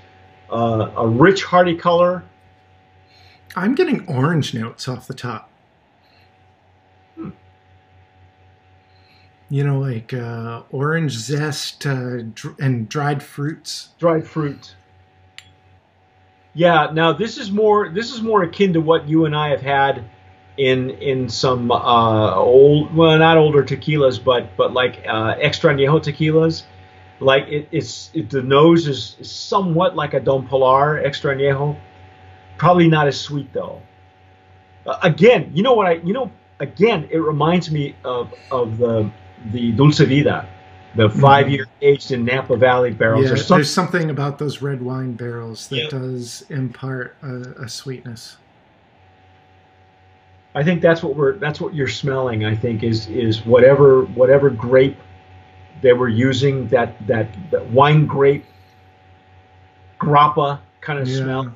uh, 0.52 0.92
a 0.96 1.08
rich, 1.08 1.44
hearty 1.44 1.76
color. 1.76 2.24
I'm 3.56 3.74
getting 3.74 4.08
orange 4.08 4.54
notes 4.54 4.88
off 4.88 5.08
the 5.08 5.16
top. 5.16 5.50
You 9.50 9.64
know, 9.64 9.80
like 9.80 10.14
uh, 10.14 10.64
orange 10.72 11.14
zest 11.14 11.86
uh, 11.86 12.22
dr- 12.34 12.60
and 12.60 12.90
dried 12.90 13.24
fruits. 13.24 13.90
Dried 13.98 14.28
fruit. 14.28 14.76
Yeah. 16.54 16.90
Now 16.92 17.14
this 17.14 17.38
is 17.38 17.50
more 17.50 17.88
this 17.90 18.14
is 18.14 18.22
more 18.22 18.44
akin 18.44 18.74
to 18.74 18.82
what 18.82 19.08
you 19.08 19.26
and 19.26 19.36
I 19.36 19.50
have 19.50 19.62
had 19.62 20.04
in 20.58 20.90
in 20.90 21.30
some 21.30 21.72
uh, 21.72 22.36
old 22.36 22.94
well 22.94 23.18
not 23.20 23.38
older 23.38 23.64
tequilas 23.64 24.22
but 24.22 24.58
but 24.58 24.74
like 24.74 25.06
uh, 25.08 25.36
extra 25.40 25.74
añejo 25.74 26.04
tequilas. 26.04 26.64
Like 27.20 27.48
it, 27.48 27.70
it's 27.72 28.12
it, 28.14 28.30
the 28.30 28.42
nose 28.42 28.88
is 28.88 29.16
somewhat 29.22 29.96
like 29.96 30.14
a 30.14 30.20
Don 30.20 30.48
Pilar 30.48 30.98
extra 30.98 31.34
añejo. 31.36 31.80
Probably 32.58 32.88
not 32.90 33.08
as 33.08 33.20
sweet 33.20 33.54
though. 33.54 33.82
Uh, 34.86 34.98
again, 35.04 35.52
you 35.54 35.64
know 35.64 35.74
what 35.74 35.88
I 35.88 35.94
you 35.94 36.14
know 36.14 36.32
again 36.60 37.08
it 37.12 37.20
reminds 37.20 37.72
me 37.72 37.96
of 38.04 38.34
of 38.52 38.78
the 38.78 39.10
the 39.52 39.72
Dulce 39.72 40.00
Vida, 40.00 40.48
the 40.96 41.08
mm-hmm. 41.08 41.20
five 41.22 41.50
year 41.50 41.68
aged 41.82 42.12
in 42.12 42.26
Napa 42.26 42.56
Valley 42.58 42.92
barrels. 42.92 43.24
Yeah, 43.24 43.30
There's 43.30 43.46
some- 43.46 43.58
there's 43.58 43.72
something 43.74 44.10
about 44.10 44.40
those 44.40 44.62
red 44.62 44.82
wine 44.82 45.14
barrels 45.14 45.68
that 45.70 45.76
Yeah. 45.76 45.90
does 45.90 46.46
impart 46.50 47.16
a, 47.22 47.64
a 47.64 47.70
sweetness. 47.70 48.38
I 50.56 50.64
think 50.64 50.82
that's 50.82 51.04
what 51.04 51.16
we're 51.16 51.34
that's 51.34 51.62
what 51.62 51.76
you're 51.76 51.88
smelling. 51.88 52.44
I 52.44 52.56
think 52.56 52.82
is 52.82 53.08
is 53.10 53.46
whatever 53.46 54.04
whatever 54.06 54.50
grape 54.50 54.98
they 55.84 55.94
were 55.94 56.10
using 56.10 56.68
that 56.70 56.96
that, 57.06 57.28
that 57.52 57.70
wine 57.70 58.08
grape 58.08 58.44
grappa 60.02 60.60
kind 60.82 60.98
of 61.00 61.08
Yeah. 61.08 61.18
smell. 61.18 61.54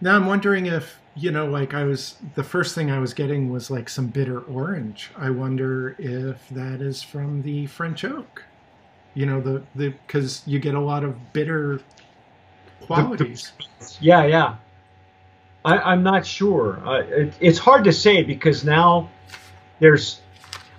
Now 0.00 0.16
I'm 0.16 0.24
wondering 0.26 0.64
if 0.64 0.98
you 1.14 1.30
know, 1.30 1.46
like 1.46 1.74
I 1.74 1.84
was 1.84 2.16
the 2.34 2.42
first 2.42 2.74
thing 2.74 2.90
I 2.90 2.98
was 2.98 3.12
getting 3.12 3.50
was 3.50 3.70
like 3.70 3.88
some 3.88 4.06
bitter 4.06 4.40
orange. 4.40 5.10
I 5.16 5.30
wonder 5.30 5.94
if 5.98 6.48
that 6.50 6.80
is 6.80 7.02
from 7.02 7.42
the 7.42 7.66
French 7.66 8.04
oak. 8.04 8.44
You 9.14 9.26
know, 9.26 9.40
the 9.40 9.62
the 9.74 9.90
because 9.90 10.42
you 10.46 10.58
get 10.58 10.74
a 10.74 10.80
lot 10.80 11.04
of 11.04 11.32
bitter 11.32 11.80
qualities. 12.80 13.52
Yeah, 14.00 14.24
yeah. 14.24 14.56
I, 15.64 15.78
I'm 15.78 16.02
not 16.02 16.26
sure. 16.26 16.80
Uh, 16.84 17.02
it, 17.02 17.34
it's 17.40 17.58
hard 17.58 17.84
to 17.84 17.92
say 17.92 18.22
because 18.22 18.64
now 18.64 19.10
there's 19.80 20.20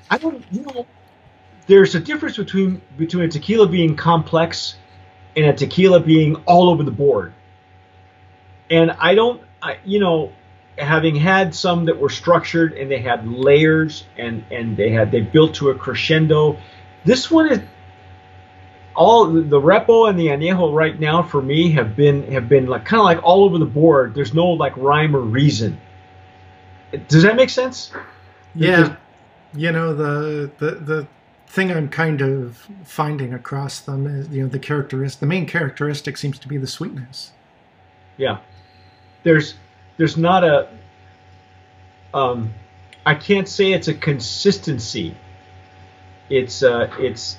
I 0.10 0.18
don't 0.18 0.44
you 0.52 0.64
know 0.64 0.86
there's 1.68 1.96
a 1.96 2.00
difference 2.00 2.38
between 2.38 2.82
between 2.98 3.26
a 3.26 3.28
tequila 3.28 3.68
being 3.68 3.96
complex 3.96 4.76
and 5.36 5.46
a 5.46 5.54
tequila 5.54 6.00
being 6.00 6.36
all 6.48 6.70
over 6.70 6.84
the 6.84 6.92
board. 6.92 7.34
And 8.70 8.92
I 8.92 9.14
don't 9.14 9.42
I, 9.64 9.78
you 9.86 10.00
know 10.00 10.34
having 10.78 11.16
had 11.16 11.54
some 11.54 11.86
that 11.86 12.00
were 12.00 12.10
structured 12.10 12.74
and 12.74 12.90
they 12.90 13.00
had 13.00 13.28
layers 13.28 14.06
and 14.18 14.44
and 14.52 14.76
they 14.76 14.90
had 14.90 15.12
they 15.12 15.22
built 15.22 15.56
to 15.56 15.70
a 15.70 15.76
crescendo. 15.76 16.58
This 17.06 17.30
one 17.30 17.52
is 17.52 17.60
all 18.96 19.26
the 19.26 19.60
repo 19.60 20.10
and 20.10 20.20
the 20.20 20.28
añejo 20.28 20.74
right 20.74 21.00
now 21.00 21.24
for 21.24 21.42
me 21.42 21.72
have 21.72 21.96
been 21.96 22.32
have 22.32 22.50
been 22.50 22.68
like 22.68 22.86
kind 22.86 23.00
of 23.00 23.06
like 23.06 23.24
all 23.24 23.44
over 23.44 23.58
the 23.58 23.66
board. 23.66 24.14
There's 24.16 24.34
no 24.34 24.48
like 24.48 24.76
rhyme 24.78 25.16
or 25.16 25.22
reason. 25.22 25.80
Does 27.08 27.24
that 27.24 27.36
make 27.36 27.50
sense? 27.50 27.92
yeah, 28.56 28.96
you 29.56 29.72
know 29.72 29.94
the 29.94 30.52
the 30.58 30.72
the 30.72 31.08
thing 31.48 31.72
I'm 31.72 31.90
kind 31.90 32.22
of 32.22 32.68
finding 32.84 33.34
across 33.34 33.80
them 33.80 34.08
is 34.08 34.30
you 34.30 34.44
know 34.44 34.50
the 34.50 34.60
characteristic. 34.60 35.20
The 35.20 35.28
main 35.28 35.46
characteristic 35.46 36.18
seems 36.18 36.40
to 36.40 36.48
be 36.48 36.58
the 36.58 36.68
sweetness. 36.68 37.32
Yeah. 38.18 38.40
There's 39.24 39.56
there's 39.98 40.18
not 40.18 40.44
a 40.44 40.70
um 42.14 42.54
I 43.06 43.16
can't 43.16 43.48
say 43.48 43.74
it's 43.74 43.88
a 43.88 43.94
consistency. 43.94 45.16
It's 46.30 46.64
uh 46.64 46.90
it's 47.00 47.38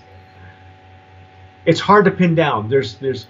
it's 1.67 1.81
hard 1.81 2.05
to 2.07 2.11
pin 2.11 2.35
down. 2.35 2.69
There's 2.69 2.97
there's 2.97 3.27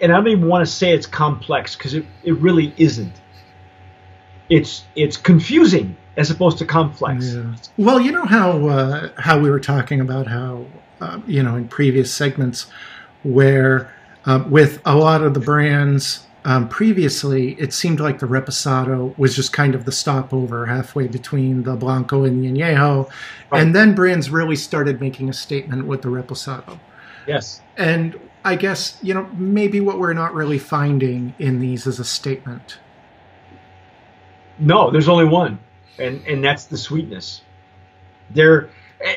and 0.00 0.12
I 0.12 0.16
don't 0.16 0.28
even 0.28 0.48
want 0.48 0.66
to 0.66 0.70
say 0.70 0.92
it's 0.92 1.06
complex 1.06 1.76
because 1.76 1.94
it, 1.94 2.04
it 2.22 2.32
really 2.38 2.74
isn't. 2.76 3.14
It's 4.48 4.84
it's 4.94 5.16
confusing 5.16 5.96
as 6.16 6.30
opposed 6.30 6.58
to 6.58 6.66
complex. 6.66 7.34
Yeah. 7.34 7.54
Well, 7.76 8.00
you 8.00 8.12
know 8.12 8.24
how 8.24 8.68
uh, 8.68 9.08
how 9.16 9.38
we 9.38 9.50
were 9.50 9.60
talking 9.60 10.00
about 10.00 10.26
how 10.26 10.66
uh, 11.00 11.20
you 11.26 11.42
know 11.42 11.56
in 11.56 11.68
previous 11.68 12.12
segments 12.12 12.66
where 13.22 13.92
uh, 14.26 14.44
with 14.48 14.80
a 14.84 14.94
lot 14.94 15.22
of 15.22 15.34
the 15.34 15.40
brands 15.40 16.26
um, 16.44 16.68
previously, 16.68 17.52
it 17.58 17.72
seemed 17.72 18.00
like 18.00 18.18
the 18.18 18.26
Reposado 18.26 19.16
was 19.18 19.34
just 19.34 19.52
kind 19.52 19.74
of 19.74 19.84
the 19.86 19.92
stopover 19.92 20.66
halfway 20.66 21.06
between 21.08 21.62
the 21.62 21.74
Blanco 21.74 22.24
and 22.24 22.42
the 22.42 22.48
Añejo, 22.50 23.08
Right. 23.50 23.62
and 23.62 23.74
then 23.74 23.94
brands 23.94 24.28
really 24.30 24.56
started 24.56 25.00
making 25.00 25.28
a 25.30 25.32
statement 25.32 25.86
with 25.86 26.02
the 26.02 26.08
Reposado. 26.08 26.78
Yes. 27.26 27.62
And 27.78 28.18
I 28.44 28.56
guess 28.56 28.98
you 29.02 29.14
know 29.14 29.26
maybe 29.38 29.80
what 29.80 29.98
we're 29.98 30.12
not 30.12 30.34
really 30.34 30.58
finding 30.58 31.34
in 31.38 31.60
these 31.60 31.86
is 31.86 31.98
a 31.98 32.04
statement. 32.04 32.78
No, 34.58 34.90
there's 34.90 35.08
only 35.08 35.24
one, 35.24 35.58
and 35.98 36.22
and 36.26 36.44
that's 36.44 36.66
the 36.66 36.76
sweetness. 36.76 37.42
There, 38.30 38.68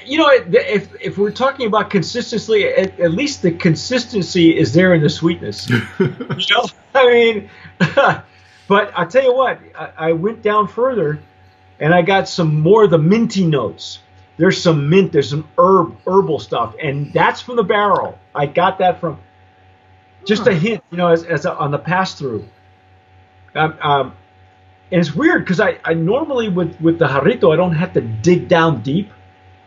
you 0.06 0.18
know, 0.18 0.30
if 0.30 0.90
if 1.02 1.18
we're 1.18 1.32
talking 1.32 1.68
about 1.68 1.90
consistency, 1.90 2.66
at, 2.66 3.00
at 3.00 3.12
least 3.12 3.42
the 3.42 3.52
consistency 3.52 4.58
is 4.58 4.74
there 4.74 4.94
in 4.94 5.02
the 5.02 5.10
sweetness. 5.10 5.70
you 6.00 6.16
know, 6.52 6.66
I 6.94 7.08
mean, 7.08 7.50
but 8.68 8.92
I 8.96 9.06
tell 9.06 9.24
you 9.24 9.34
what, 9.34 9.60
I, 9.76 9.92
I 9.98 10.12
went 10.12 10.42
down 10.42 10.68
further, 10.68 11.20
and 11.80 11.94
I 11.94 12.02
got 12.02 12.28
some 12.28 12.60
more 12.60 12.84
of 12.84 12.90
the 12.90 12.98
minty 12.98 13.46
notes. 13.46 14.00
There's 14.38 14.62
some 14.62 14.90
mint, 14.90 15.12
there's 15.12 15.30
some 15.30 15.48
herb 15.58 15.96
herbal 16.06 16.40
stuff, 16.40 16.76
and 16.82 17.12
that's 17.14 17.42
from 17.42 17.56
the 17.56 17.64
barrel. 17.64 18.20
I 18.36 18.46
got 18.46 18.80
that 18.80 19.00
from 19.00 19.20
just 20.26 20.46
a 20.48 20.54
hint, 20.54 20.84
you 20.92 20.98
know, 20.98 21.08
as, 21.08 21.24
as 21.24 21.46
a, 21.46 21.56
on 21.58 21.72
the 21.72 21.80
pass 21.80 22.14
through. 22.14 22.46
Um, 23.56 23.78
um, 23.82 24.16
and 24.92 25.02
it's 25.02 25.16
weird 25.16 25.44
because 25.44 25.60
I, 25.60 25.80
I 25.84 25.94
normally 25.94 26.50
with 26.50 26.80
with 26.80 27.00
the 27.00 27.08
jarrito 27.08 27.54
I 27.54 27.56
don't 27.56 27.76
have 27.76 27.94
to 27.94 28.02
dig 28.02 28.48
down 28.48 28.82
deep, 28.82 29.12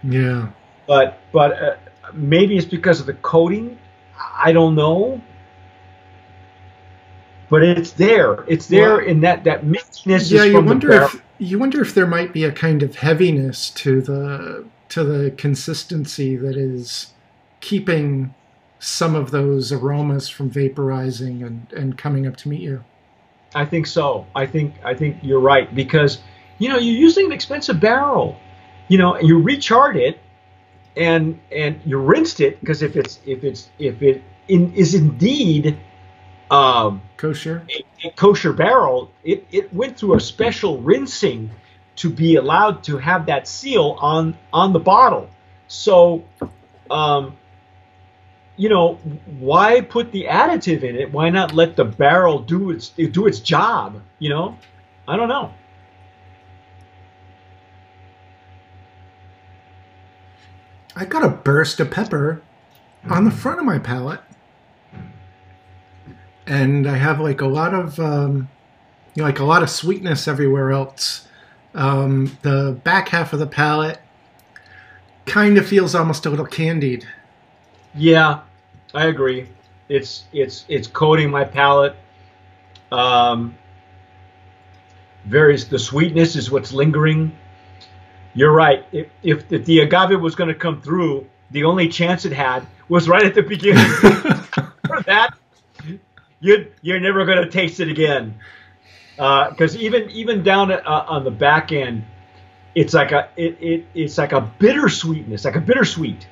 Yeah. 0.03 0.49
but 0.87 1.19
but 1.33 1.63
uh, 1.63 1.77
maybe 2.15 2.57
it's 2.57 2.67
because 2.67 3.01
of 3.01 3.07
the 3.07 3.15
coating. 3.15 3.79
I 4.19 4.53
don't 4.53 4.75
know. 4.75 5.21
But 7.49 7.65
it's 7.65 7.93
there. 7.93 8.45
It's 8.47 8.67
there 8.67 8.99
Well, 8.99 9.07
in 9.07 9.21
that 9.23 9.45
that 9.45 9.65
mintiness 9.65 10.31
yeah 10.31 10.45
you 10.45 10.61
wonder 10.61 10.93
if 10.93 11.23
you 11.39 11.59
wonder 11.59 11.81
if 11.81 11.95
there 11.95 12.07
might 12.07 12.33
be 12.33 12.45
a 12.45 12.53
kind 12.53 12.83
of 12.83 12.97
heaviness 12.97 13.71
to 13.71 14.01
the 14.01 14.65
to 14.91 15.05
the 15.05 15.31
consistency 15.33 16.37
that 16.37 16.57
is 16.57 17.13
keeping 17.61 18.35
some 18.79 19.15
of 19.15 19.31
those 19.31 19.73
aromas 19.73 20.29
from 20.29 20.51
vaporizing 20.51 21.45
and 21.45 21.73
and 21.73 21.99
coming 21.99 22.27
up 22.27 22.37
to 22.37 22.49
meet 22.49 22.61
you 22.61 22.85
I 23.55 23.65
think 23.65 23.87
so. 23.87 24.27
I 24.35 24.47
think 24.47 24.75
I 24.85 24.95
think 24.95 25.17
you're 25.23 25.41
right 25.41 25.75
because 25.75 26.19
you 26.59 26.69
know 26.69 26.79
you're 26.79 26.97
using 26.97 27.27
an 27.27 27.33
expensive 27.33 27.81
barrel. 27.81 28.39
You 28.91 28.99
know, 28.99 29.21
you 29.21 29.41
recharred 29.41 29.97
it 29.97 30.19
and 30.97 31.39
and 31.53 31.81
you 31.87 31.97
rinsed 31.99 32.41
it 32.41 32.59
because 32.59 32.83
if 32.83 32.97
it's 32.97 33.21
if 33.25 33.45
it's 33.45 33.71
if 33.79 34.03
it 34.03 34.21
in, 34.49 34.75
is 34.75 34.97
indeed 34.97 35.79
um, 36.51 37.01
kosher 37.17 37.65
a, 37.71 38.09
a 38.09 38.11
kosher 38.11 38.53
barrel, 38.53 39.13
it, 39.23 39.47
it 39.53 39.73
went 39.73 39.97
through 39.97 40.17
a 40.17 40.21
special 40.21 40.79
rinsing 40.79 41.51
to 41.97 42.11
be 42.11 42.35
allowed 42.35 42.83
to 42.83 42.99
have 42.99 43.27
that 43.27 43.47
seal 43.47 43.97
on 44.01 44.37
on 44.53 44.73
the 44.73 44.81
bottle. 44.81 45.31
So, 45.69 46.25
um, 46.91 47.37
you 48.57 48.69
know, 48.69 48.95
why 49.39 49.83
put 49.83 50.11
the 50.11 50.25
additive 50.25 50.83
in 50.83 50.97
it? 50.97 51.13
Why 51.13 51.31
not 51.31 51.55
let 51.55 51.77
the 51.77 51.85
barrel 51.85 52.41
do 52.41 52.73
its 52.73 52.89
do 52.89 53.29
its 53.29 53.39
job? 53.39 54.03
You 54.19 54.31
know, 54.31 54.59
I 55.07 55.17
don't 55.17 55.29
know. 55.29 55.53
I 60.97 61.05
got 61.05 61.25
a 61.25 61.29
burst 61.29 61.81
of 61.81 61.91
pepper 61.91 62.43
on 63.09 63.25
the 63.25 63.31
front 63.31 63.59
of 63.59 63.65
my 63.65 63.79
palate 63.79 64.21
and 66.47 66.87
i 66.89 66.97
have 66.97 67.21
like 67.21 67.41
a 67.41 67.47
lot 67.47 67.75
of 67.75 67.99
um 67.99 68.49
you 69.15 69.23
know, 69.23 69.27
like 69.27 69.41
a 69.41 69.45
lot 69.45 69.63
of 69.63 69.71
sweetness 69.71 70.29
everywhere 70.29 70.71
else 70.71 71.27
um 71.75 72.37
the 72.43 72.79
back 72.85 73.09
half 73.09 73.33
of 73.33 73.39
the 73.39 73.47
palate 73.47 74.01
kind 75.27 75.59
of 75.59 75.67
feels 75.67 75.95
almost 75.95 76.27
a 76.27 76.31
little 76.31 76.47
candied 76.47 77.07
Yeah, 77.95 78.41
I 78.95 79.07
agree. 79.07 79.49
It's 79.89 80.25
it's 80.33 80.65
it's 80.69 80.87
coating 80.87 81.31
my 81.31 81.45
palate. 81.45 81.97
Um, 82.93 83.57
very 85.25 85.57
the 85.57 85.79
sweetness 85.79 86.37
is 86.37 86.51
what's 86.51 86.73
lingering. 86.73 87.37
You're 88.35 88.53
right. 88.53 88.85
If 88.93 89.09
if, 89.23 89.53
if 89.53 89.65
the 89.65 89.81
agave 89.81 90.21
was 90.21 90.35
going 90.35 90.49
to 90.49 90.55
come 90.55 90.81
through, 90.81 91.27
the 91.51 91.65
only 91.65 91.89
chance 91.89 92.25
it 92.25 92.33
had 92.33 92.67
was 92.89 93.09
right 93.09 93.25
at 93.25 93.35
the 93.35 93.43
beginning 93.43 93.85
for 94.87 95.03
you 96.41 96.67
you're 96.83 97.01
never 97.01 97.25
going 97.25 97.43
to 97.43 97.51
taste 97.51 97.81
it 97.81 97.89
again. 97.89 98.39
Because 99.17 99.77
even 99.77 100.11
even 100.11 100.43
down 100.43 100.73
uh, 100.73 101.05
on 101.09 101.25
the 101.25 101.31
back 101.31 101.73
end, 101.73 102.05
it's 102.75 102.95
like 102.95 103.13
a 103.13 103.29
it, 103.37 103.59
it 103.61 103.87
it's 103.95 104.17
like 104.17 104.33
a 104.33 104.41
bitter 104.41 104.89
sweetness, 104.89 105.45
like 105.45 105.57
a 105.57 105.61
bittersweet, 105.61 106.27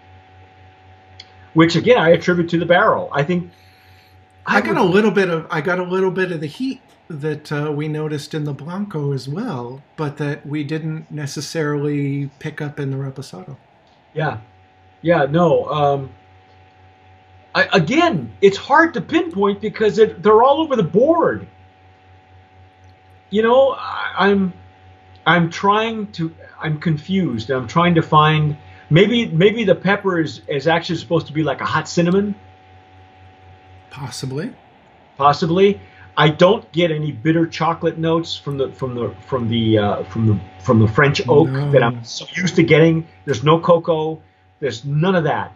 which 1.55 1.77
again 1.77 1.99
I 1.99 2.11
attribute 2.11 2.49
to 2.51 2.59
the 2.59 2.67
barrel. 2.67 3.11
I 3.13 3.23
think 3.23 3.51
I, 4.47 4.63
got 4.63 4.79
a 4.79 4.83
little 4.83 5.11
bit 5.11 5.29
of 5.29 5.47
I 5.51 5.61
got 5.61 5.79
a 5.79 5.83
little 5.83 6.11
bit 6.11 6.33
of 6.33 6.41
the 6.41 6.47
heat 6.47 6.81
that 7.09 7.51
uh, 7.51 7.73
we 7.75 7.89
noticed 7.89 8.35
in 8.35 8.45
the 8.45 8.53
Blanco 8.53 9.13
as 9.13 9.29
well, 9.29 9.83
but 9.97 10.19
that 10.19 10.47
we 10.47 10.65
didn't 10.65 11.11
necessarily 11.11 12.31
pick 12.39 12.61
up 12.61 12.79
in 12.79 12.91
the 12.91 12.97
Reposado. 12.97 13.57
Yeah, 14.15 14.39
yeah, 15.03 15.25
no. 15.25 15.67
Um, 15.67 16.11
I, 17.55 17.69
again, 17.73 18.33
it's 18.41 18.57
hard 18.57 18.95
to 18.95 19.01
pinpoint 19.01 19.61
because 19.61 19.99
it, 19.99 20.23
they're 20.23 20.43
all 20.43 20.61
over 20.61 20.77
the 20.77 20.83
board. 20.83 21.47
You 23.31 23.43
know, 23.43 23.73
I, 23.73 24.15
I'm 24.19 24.53
I'm 25.27 25.51
trying 25.51 26.11
to 26.13 26.35
I'm 26.61 26.79
confused. 26.79 27.51
I'm 27.51 27.67
trying 27.67 27.95
to 27.95 28.03
find 28.03 28.57
maybe 28.91 29.27
maybe 29.29 29.65
the 29.65 29.75
pepper 29.75 30.21
is, 30.21 30.43
is 30.49 30.67
actually 30.67 30.97
supposed 30.97 31.27
to 31.29 31.33
be 31.33 31.43
like 31.43 31.61
a 31.61 31.67
hot 31.67 31.89
cinnamon. 31.89 32.35
Possibly. 33.91 34.55
Possibly. 35.17 35.81
I 36.19 36.29
don't 36.29 36.71
get 36.73 36.91
any 36.91 37.13
bitter 37.13 37.47
chocolate 37.47 37.97
notes 37.97 38.37
from 38.37 38.59
the 38.59 38.73
from 38.73 38.97
the 38.97 39.15
from 39.25 39.49
the 39.49 39.79
uh, 39.79 40.03
from 40.05 40.27
the 40.27 40.41
from 40.61 40.81
the 40.81 40.89
French 40.89 41.27
oak 41.29 41.49
No. 41.49 41.71
that 41.71 41.83
I'm 41.85 42.03
so 42.03 42.27
used 42.35 42.57
to 42.57 42.65
getting. 42.65 43.07
There's 43.25 43.45
no 43.45 43.61
cocoa. 43.61 44.21
There's 44.59 44.85
none 44.85 45.15
of 45.15 45.23
that. 45.25 45.55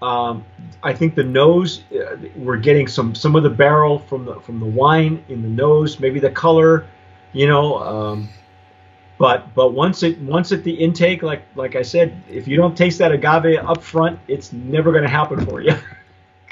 Um, 0.00 0.44
I 0.82 0.94
think 0.94 1.14
the 1.14 1.22
nose 1.22 1.82
uh, 1.92 2.16
we're 2.34 2.56
getting 2.56 2.88
some 2.88 3.14
some 3.14 3.36
of 3.36 3.42
the 3.42 3.50
barrel 3.50 3.98
from 3.98 4.24
the 4.24 4.40
from 4.40 4.60
the 4.60 4.66
wine 4.66 5.22
in 5.28 5.42
the 5.42 5.48
nose, 5.48 6.00
maybe 6.00 6.18
the 6.18 6.30
color, 6.30 6.86
you 7.34 7.46
know. 7.46 7.76
Um, 7.76 8.30
but 9.18 9.54
but 9.54 9.74
once 9.74 10.02
it 10.02 10.18
once 10.20 10.52
at 10.52 10.64
the 10.64 10.72
intake, 10.72 11.22
like 11.22 11.42
like 11.54 11.76
I 11.76 11.82
said, 11.82 12.20
if 12.30 12.48
you 12.48 12.56
don't 12.56 12.74
taste 12.74 12.98
that 13.00 13.12
agave 13.12 13.58
up 13.58 13.82
front, 13.82 14.18
it's 14.26 14.54
never 14.54 14.90
going 14.90 15.04
to 15.04 15.10
happen 15.10 15.44
for 15.44 15.60
you 15.60 15.74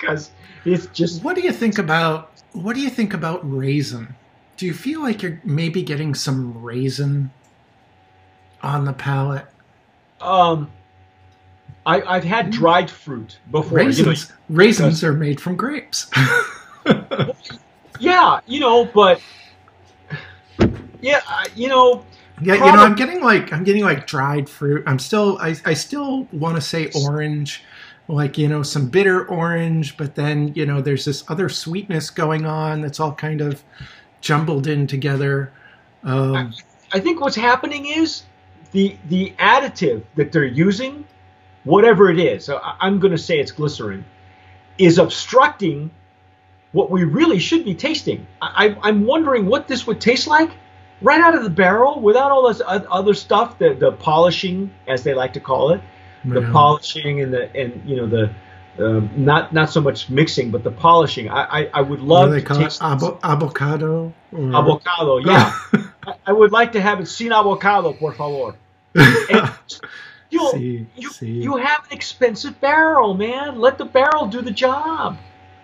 because 0.01 0.31
it's 0.65 0.87
just 0.87 1.23
What 1.23 1.37
do 1.37 1.43
you 1.43 1.53
think 1.53 1.79
about 1.79 2.31
what 2.53 2.75
do 2.75 2.81
you 2.81 2.91
think 2.91 3.15
about 3.15 3.41
raisin? 3.43 4.15
Do 4.57 4.67
you 4.67 4.75
feel 4.75 5.01
like 5.01 5.23
you're 5.23 5.41
maybe 5.45 5.83
getting 5.83 6.15
some 6.15 6.63
raisin 6.63 7.31
on 8.63 8.85
the 8.85 8.93
palate? 8.93 9.47
um. 10.21 10.71
I, 11.87 12.03
I've 12.03 12.25
had 12.25 12.51
dried 12.51 12.91
fruit 12.91 13.39
before. 13.51 13.79
you 13.79 13.85
know, 13.85 14.11
Raisins 14.11 14.33
raisins 14.51 15.03
are 15.03 15.15
made 15.15 15.41
from 15.41 15.57
grapes. 15.57 16.11
yeah, 17.99 18.41
you 18.47 18.61
know, 18.61 18.85
but 18.85 19.23
yeah, 21.01 21.21
you 21.55 21.69
know, 21.69 22.05
Yeah, 22.43 22.55
you 22.55 22.61
know, 22.61 22.85
I'm 22.85 22.95
getting 22.95 23.23
like 23.23 23.51
I'm 23.53 23.65
getting 23.65 23.83
like 23.83 24.07
dried 24.07 24.49
fruit. 24.49 24.85
I'm 24.87 24.99
still 24.99 25.39
I 25.41 25.57
I 25.65 25.73
still 25.73 26.25
want 26.33 26.57
to 26.57 26.61
say 26.61 26.91
orange, 26.95 27.65
like 28.11 28.37
you 28.39 28.49
know 28.49 28.63
some 28.63 28.89
bitter 28.89 29.27
orange, 29.27 29.97
but 29.97 30.15
then 30.15 30.53
you 30.55 30.67
know 30.67 30.81
there's 30.81 31.05
this 31.05 31.25
other 31.29 31.49
sweetness 31.49 32.11
going 32.11 32.45
on 32.47 32.81
that's 32.81 33.01
all 33.01 33.13
kind 33.15 33.41
of 33.41 33.63
jumbled 34.21 34.67
in 34.67 34.87
together. 34.87 35.53
Um, 36.05 36.53
I 36.93 37.01
think 37.01 37.21
what's 37.21 37.37
happening 37.37 37.87
is 37.87 38.25
the 38.73 38.97
the 39.09 39.33
additive 39.39 40.03
that 40.17 40.33
they're 40.33 40.45
using, 40.45 41.05
whatever 41.65 42.11
it 42.11 42.19
is, 42.19 42.45
so 42.45 42.59
I- 42.59 42.77
I'm 42.81 42.99
going 43.01 43.13
to 43.13 43.19
say 43.19 43.39
it's 43.39 43.53
glycerin, 43.53 44.05
is 44.79 44.99
obstructing 44.99 45.91
what 46.73 46.91
we 46.91 47.05
really 47.05 47.39
should 47.39 47.65
be 47.65 47.75
tasting. 47.75 48.27
I, 48.41 48.69
I- 48.69 48.89
I'm 48.89 49.05
wondering 49.07 49.47
what 49.47 49.69
this 49.69 49.87
would 49.87 50.01
taste 50.01 50.27
like 50.27 50.51
right 51.03 51.21
out 51.21 51.35
of 51.35 51.43
the 51.43 51.51
barrel 51.51 52.01
without 52.01 52.31
all 52.31 52.49
this 52.49 52.61
other 52.67 53.15
stuff, 53.15 53.59
the 53.59 53.75
the 53.75 53.93
polishing, 53.93 54.71
as 54.89 55.03
they 55.03 55.15
like 55.15 55.33
to 55.35 55.41
call 55.41 55.71
it, 55.73 55.81
the 56.25 56.41
Yeah. 56.41 56.53
polishing 56.53 57.21
and 57.21 57.33
the 57.33 57.55
and 57.57 57.83
you 57.89 57.97
know 57.97 58.07
the. 58.07 58.31
Um, 58.79 59.11
not 59.17 59.53
not 59.53 59.69
so 59.69 59.81
much 59.81 60.09
mixing, 60.09 60.51
but 60.51 60.63
the 60.63 60.71
polishing. 60.71 61.29
I 61.29 61.43
I, 61.63 61.71
I 61.75 61.81
would 61.83 62.01
love 62.01 62.31
to 62.31 62.41
taste 62.41 62.81
Avo- 62.81 63.19
avocado. 63.23 64.13
Or, 64.33 64.55
avocado. 64.55 65.19
Yeah, 65.27 65.53
I, 66.07 66.15
I 66.29 66.33
would 66.33 66.53
like 66.53 66.73
to 66.73 66.81
have 66.81 67.01
it 67.01 67.07
sin 67.07 67.33
avocado, 67.33 67.93
por 67.93 68.13
favor. 68.15 68.55
You, 70.31 70.49
See, 70.53 70.87
you, 70.95 71.11
see. 71.11 71.27
you 71.27 71.57
have 71.57 71.81
an 71.87 71.93
expensive 71.93 72.61
barrel, 72.61 73.15
man. 73.15 73.59
Let 73.59 73.79
the 73.79 73.85
barrel 73.85 74.27
do 74.27 74.41
the 74.41 74.53
job. 74.53 75.19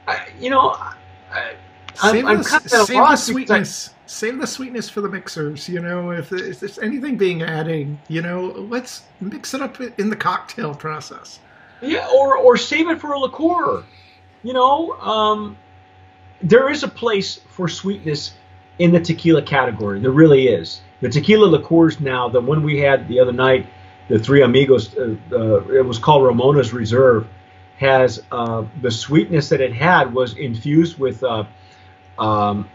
I, 0.08 0.26
you 0.40 0.50
know, 0.50 0.70
I, 0.70 1.54
I'm, 2.02 2.12
save 2.12 2.24
I'm 2.26 2.38
the, 2.38 2.44
kind 2.44 2.64
of 2.64 2.70
save 2.72 2.86
the 2.88 2.94
loss 2.94 3.26
sweetness. 3.26 3.90
Save 4.06 4.40
the 4.40 4.46
sweetness 4.46 4.88
for 4.88 5.00
the 5.00 5.08
mixers. 5.08 5.68
You 5.68 5.80
know, 5.80 6.12
if, 6.12 6.32
if 6.32 6.60
there's 6.60 6.78
anything 6.78 7.16
being 7.16 7.42
added, 7.42 7.98
you 8.08 8.22
know, 8.22 8.46
let's 8.70 9.02
mix 9.20 9.52
it 9.52 9.60
up 9.60 9.80
in 9.80 10.10
the 10.10 10.16
cocktail 10.16 10.74
process. 10.74 11.40
Yeah, 11.82 12.08
or 12.14 12.36
or 12.36 12.56
save 12.56 12.88
it 12.88 13.00
for 13.00 13.12
a 13.12 13.18
liqueur. 13.18 13.84
You 14.42 14.52
know, 14.52 14.92
um, 15.00 15.56
there 16.40 16.70
is 16.70 16.82
a 16.82 16.88
place 16.88 17.40
for 17.50 17.68
sweetness 17.68 18.34
in 18.78 18.92
the 18.92 19.00
tequila 19.00 19.42
category. 19.42 20.00
There 20.00 20.10
really 20.10 20.48
is. 20.48 20.80
The 21.00 21.08
tequila 21.08 21.46
liqueurs 21.46 22.00
now, 22.00 22.28
the 22.28 22.40
one 22.40 22.62
we 22.62 22.78
had 22.78 23.08
the 23.08 23.20
other 23.20 23.32
night, 23.32 23.66
the 24.08 24.18
Three 24.18 24.42
Amigos, 24.42 24.96
uh, 24.96 25.16
uh, 25.32 25.60
it 25.68 25.84
was 25.84 25.98
called 25.98 26.24
Ramona's 26.24 26.72
Reserve, 26.72 27.26
has 27.78 28.22
uh, 28.32 28.64
the 28.80 28.90
sweetness 28.90 29.50
that 29.50 29.60
it 29.60 29.72
had 29.72 30.14
was 30.14 30.36
infused 30.36 30.98
with, 30.98 31.22
uh, 31.22 31.44
um, 32.18 32.68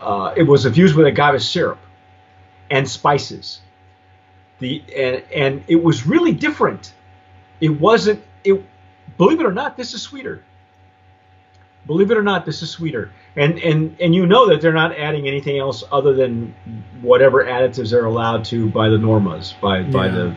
uh, 0.00 0.34
it 0.36 0.42
was 0.42 0.66
infused 0.66 0.96
with 0.96 1.06
agave 1.06 1.42
syrup 1.42 1.78
and 2.70 2.88
spices. 2.88 3.60
The 4.58 4.82
and 4.94 5.22
and 5.34 5.64
it 5.68 5.82
was 5.82 6.06
really 6.06 6.32
different. 6.32 6.92
It 7.60 7.70
wasn't 7.70 8.22
it 8.44 8.62
believe 9.16 9.40
it 9.40 9.46
or 9.46 9.52
not 9.52 9.76
this 9.76 9.94
is 9.94 10.02
sweeter. 10.02 10.42
Believe 11.86 12.10
it 12.10 12.18
or 12.18 12.22
not 12.22 12.44
this 12.44 12.62
is 12.62 12.70
sweeter. 12.70 13.10
And 13.36 13.58
and 13.58 13.96
and 14.00 14.14
you 14.14 14.26
know 14.26 14.48
that 14.48 14.60
they're 14.60 14.72
not 14.72 14.96
adding 14.96 15.26
anything 15.26 15.58
else 15.58 15.82
other 15.90 16.12
than 16.12 16.54
whatever 17.00 17.44
additives 17.44 17.90
they're 17.90 18.04
allowed 18.04 18.44
to 18.46 18.68
by 18.70 18.88
the 18.88 18.96
normas 18.96 19.58
by 19.60 19.82
by 19.82 20.08
the 20.08 20.36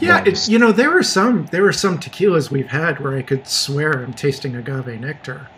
Yeah, 0.00 0.22
it's 0.24 0.48
you 0.48 0.58
know 0.58 0.72
there 0.72 0.96
are 0.96 1.02
some 1.02 1.46
there 1.46 1.66
are 1.66 1.72
some 1.72 1.98
tequilas 1.98 2.50
we've 2.50 2.68
had 2.68 3.00
where 3.00 3.16
I 3.16 3.22
could 3.22 3.46
swear 3.46 3.92
I'm 3.92 4.14
tasting 4.14 4.56
agave 4.56 4.98
nectar, 5.00 5.48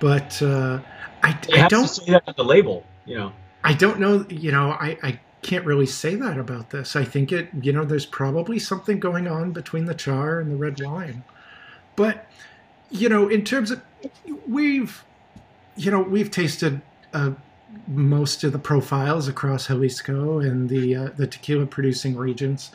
but 0.00 0.40
uh, 0.40 0.78
I, 1.22 1.38
I 1.52 1.68
don't 1.68 1.88
say 1.88 2.12
that 2.12 2.24
on 2.26 2.34
the 2.36 2.44
label 2.44 2.84
you 3.04 3.16
know 3.16 3.32
I 3.64 3.74
don't 3.74 4.00
know 4.00 4.26
you 4.28 4.50
know 4.50 4.70
I, 4.70 4.98
I 5.02 5.20
can't 5.42 5.66
really 5.66 5.86
say 5.86 6.14
that 6.14 6.38
about 6.38 6.70
this. 6.70 6.94
I 6.96 7.04
think 7.04 7.32
it 7.32 7.48
you 7.60 7.72
know 7.72 7.84
there's 7.84 8.06
probably 8.06 8.58
something 8.58 9.00
going 9.00 9.26
on 9.28 9.52
between 9.52 9.84
the 9.84 9.94
char 9.94 10.38
and 10.40 10.50
the 10.50 10.56
red 10.56 10.80
wine, 10.80 11.24
but 11.96 12.26
you 12.90 13.08
know 13.08 13.28
in 13.28 13.44
terms 13.44 13.70
of 13.70 13.82
we've 14.46 15.04
you 15.76 15.90
know 15.90 16.00
we've 16.00 16.30
tasted 16.30 16.80
uh, 17.12 17.32
most 17.88 18.44
of 18.44 18.52
the 18.52 18.58
profiles 18.58 19.28
across 19.28 19.66
Jalisco 19.66 20.38
and 20.38 20.68
the 20.68 20.94
uh, 20.94 21.08
the 21.16 21.26
tequila 21.26 21.66
producing 21.66 22.16
regions, 22.16 22.70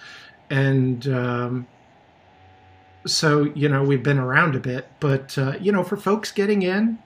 and 0.49 1.07
um, 1.07 1.67
so 3.05 3.45
you 3.55 3.69
know 3.69 3.81
we've 3.81 4.03
been 4.03 4.19
around 4.19 4.55
a 4.55 4.59
bit. 4.59 4.89
But 4.99 5.37
uh, 5.37 5.53
you 5.61 5.71
know, 5.71 5.83
for 5.83 5.95
folks 5.95 6.33
getting 6.33 6.63
in, 6.63 6.99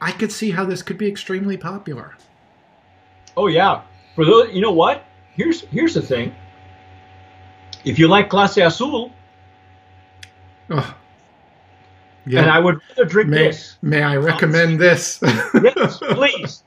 I 0.00 0.12
could 0.12 0.30
see 0.32 0.50
how 0.50 0.64
this 0.64 0.82
could 0.82 0.98
be 0.98 1.08
extremely 1.08 1.56
popular. 1.56 2.14
oh 3.36 3.46
yeah 3.48 3.82
for 4.14 4.24
those 4.24 4.52
you 4.54 4.60
know 4.62 4.72
what 4.72 5.04
here's 5.34 5.60
here's 5.72 5.94
the 5.94 6.02
thing 6.02 6.34
if 7.84 7.98
you 7.98 8.08
like 8.08 8.28
clase 8.30 8.56
azul 8.64 9.12
Oh, 10.68 10.96
and 12.24 12.32
yeah. 12.32 12.50
i 12.56 12.58
would 12.58 12.80
rather 12.88 13.04
drink 13.04 13.28
may, 13.30 13.44
this 13.48 13.76
may 13.82 14.02
I 14.02 14.16
recommend 14.16 14.80
this? 14.80 15.20
yes 15.22 15.98
please 16.18 16.62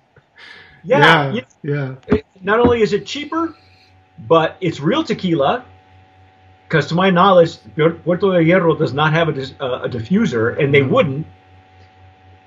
yeah, 0.83 0.99
yeah, 0.99 1.33
you 1.33 1.41
yeah. 1.63 1.95
it, 2.07 2.25
not 2.41 2.61
only 2.61 2.81
is 2.81 2.93
it 2.93 3.05
cheaper, 3.05 3.53
but 4.29 4.55
it's 4.61 4.79
real 4.79 5.03
tequila. 5.03 5.65
Because 6.65 6.87
to 6.87 6.95
my 6.95 7.09
knowledge, 7.09 7.57
Puerto 7.75 8.31
de 8.31 8.39
Hierro 8.45 8.77
does 8.79 8.93
not 8.93 9.11
have 9.11 9.27
a, 9.27 9.41
uh, 9.61 9.81
a 9.83 9.89
diffuser, 9.89 10.57
and 10.57 10.73
they 10.73 10.81
No. 10.81 10.87
wouldn't. 10.87 11.27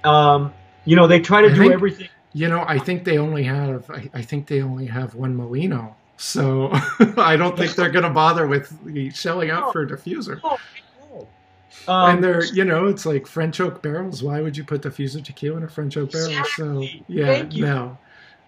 Um, 0.03 0.55
you 0.85 0.97
know, 0.97 1.07
they 1.07 1.21
try 1.21 1.40
to 1.42 1.49
I 1.49 1.51
do 1.53 1.61
think- 1.61 1.73
everything. 1.73 2.09
You 2.35 2.49
know, 2.49 2.64
I 2.66 2.79
think 2.79 3.05
they 3.05 3.18
only 3.18 3.42
have. 3.42 3.90
I, 3.90 4.09
I 4.14 4.23
think 4.23 4.47
they 4.47 4.62
only 4.62 4.87
have 4.87 5.14
one 5.14 5.37
Molino, 5.37 5.95
so 6.16 6.71
I 7.18 7.37
don't 7.37 7.59
think 7.59 7.75
they're 7.75 7.90
going 7.90 8.05
to 8.05 8.11
bother 8.11 8.47
with 8.47 8.73
shelling 9.14 9.51
out 9.51 9.71
for 9.71 9.83
a 9.83 9.87
diffuser. 9.87 10.42
No. 10.42 10.59
Um, 11.88 12.11
and 12.14 12.25
they're, 12.25 12.45
you 12.45 12.64
know, 12.64 12.87
it's 12.87 13.05
like 13.05 13.27
French 13.27 13.61
oak 13.61 13.83
barrels. 13.83 14.23
Why 14.23 14.40
would 14.40 14.57
you 14.57 14.64
put 14.64 14.81
diffuser 14.81 15.23
tequila 15.23 15.59
in 15.59 15.62
a 15.64 15.68
French 15.68 15.97
oak 15.99 16.12
barrel? 16.12 16.45
So 16.57 16.87
yeah, 17.07 17.42
no, 17.42 17.99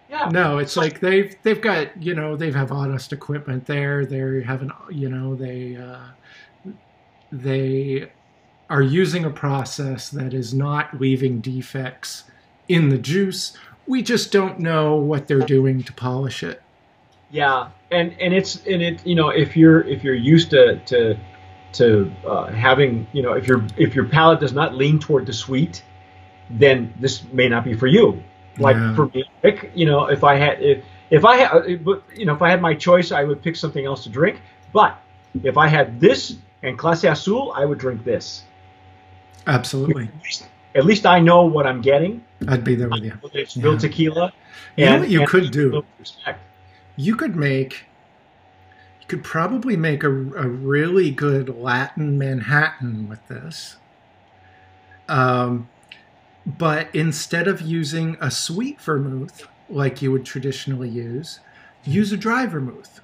yeah. 0.09 0.29
no. 0.31 0.57
It's 0.57 0.75
like 0.77 0.99
they've 0.99 1.35
they've 1.43 1.61
got 1.61 2.01
you 2.01 2.15
know 2.15 2.35
they 2.35 2.51
have 2.51 2.71
honest 2.71 3.13
equipment 3.13 3.67
there. 3.67 4.05
They 4.05 4.41
have 4.41 4.63
an 4.63 4.71
you 4.89 5.09
know 5.09 5.35
they 5.35 5.75
uh, 5.75 6.73
they 7.31 8.09
are 8.69 8.81
using 8.81 9.25
a 9.25 9.29
process 9.29 10.09
that 10.09 10.33
is 10.33 10.53
not 10.53 10.99
leaving 10.99 11.39
defects 11.39 12.23
in 12.67 12.89
the 12.89 12.97
juice. 12.97 13.55
We 13.87 14.01
just 14.01 14.31
don't 14.31 14.59
know 14.59 14.95
what 14.95 15.27
they're 15.27 15.39
doing 15.39 15.83
to 15.83 15.93
polish 15.93 16.41
it. 16.43 16.61
Yeah, 17.29 17.69
and 17.91 18.15
and 18.19 18.33
it's 18.33 18.65
and 18.65 18.81
it 18.81 19.05
you 19.05 19.15
know 19.15 19.29
if 19.29 19.55
you're 19.55 19.81
if 19.81 20.03
you're 20.03 20.15
used 20.15 20.49
to 20.51 20.79
to 20.85 21.17
to 21.73 22.11
uh, 22.25 22.47
having 22.47 23.07
you 23.13 23.21
know 23.21 23.33
if 23.33 23.47
your 23.47 23.63
if 23.77 23.95
your 23.95 24.05
palate 24.05 24.39
does 24.39 24.53
not 24.53 24.75
lean 24.75 24.99
toward 24.99 25.25
the 25.25 25.33
sweet, 25.33 25.83
then 26.49 26.93
this 26.99 27.23
may 27.31 27.47
not 27.49 27.63
be 27.63 27.73
for 27.73 27.87
you. 27.87 28.23
Like 28.57 28.77
Yeah. 28.77 28.95
for 28.95 29.07
me, 29.07 29.25
you 29.73 29.85
know, 29.85 30.05
if 30.05 30.23
I 30.23 30.35
had 30.35 30.61
if 30.61 30.83
if 31.09 31.25
I 31.25 31.37
had 31.37 31.83
but 31.83 32.03
you 32.15 32.25
know 32.25 32.33
if 32.33 32.41
I 32.41 32.49
had 32.49 32.61
my 32.61 32.73
choice, 32.73 33.11
I 33.11 33.23
would 33.23 33.41
pick 33.41 33.55
something 33.55 33.85
else 33.85 34.03
to 34.03 34.09
drink. 34.09 34.41
But 34.71 34.97
if 35.43 35.57
I 35.57 35.67
had 35.67 35.99
this 35.99 36.37
and 36.63 36.79
Clase 36.79 37.09
Azul, 37.09 37.53
I 37.55 37.65
would 37.65 37.77
drink 37.77 38.03
this. 38.03 38.43
Absolutely. 39.47 40.09
At 40.73 40.85
least, 40.85 41.05
I 41.05 41.19
know 41.19 41.43
what 41.45 41.65
I'm 41.65 41.81
getting. 41.81 42.23
I'd 42.47 42.63
be 42.63 42.75
there 42.75 42.89
with 42.89 43.03
you. 43.03 43.13
It's 43.33 43.55
real 43.55 43.73
Yeah. 43.73 43.79
tequila. 43.79 44.33
You 44.75 44.85
know 44.85 44.99
what 44.99 45.09
you 45.09 45.25
could 45.25 45.51
do? 45.51 45.83
Respect. 45.99 46.39
You 46.97 47.15
could 47.15 47.35
make, 47.35 47.85
you 48.99 49.07
could 49.07 49.23
probably 49.23 49.77
make 49.77 50.03
a, 50.03 50.09
a 50.09 50.47
really 50.47 51.11
good 51.11 51.49
Latin 51.49 52.17
Manhattan 52.17 53.07
with 53.07 53.25
this. 53.27 53.77
Um, 55.07 55.69
but 56.45 56.89
instead 56.93 57.47
of 57.47 57.61
using 57.61 58.17
a 58.19 58.29
sweet 58.29 58.81
vermouth 58.81 59.47
like 59.69 60.01
you 60.01 60.11
would 60.11 60.25
traditionally 60.25 60.89
use, 60.89 61.39
use 61.85 62.11
a 62.11 62.17
dry 62.17 62.45
vermouth. 62.47 62.99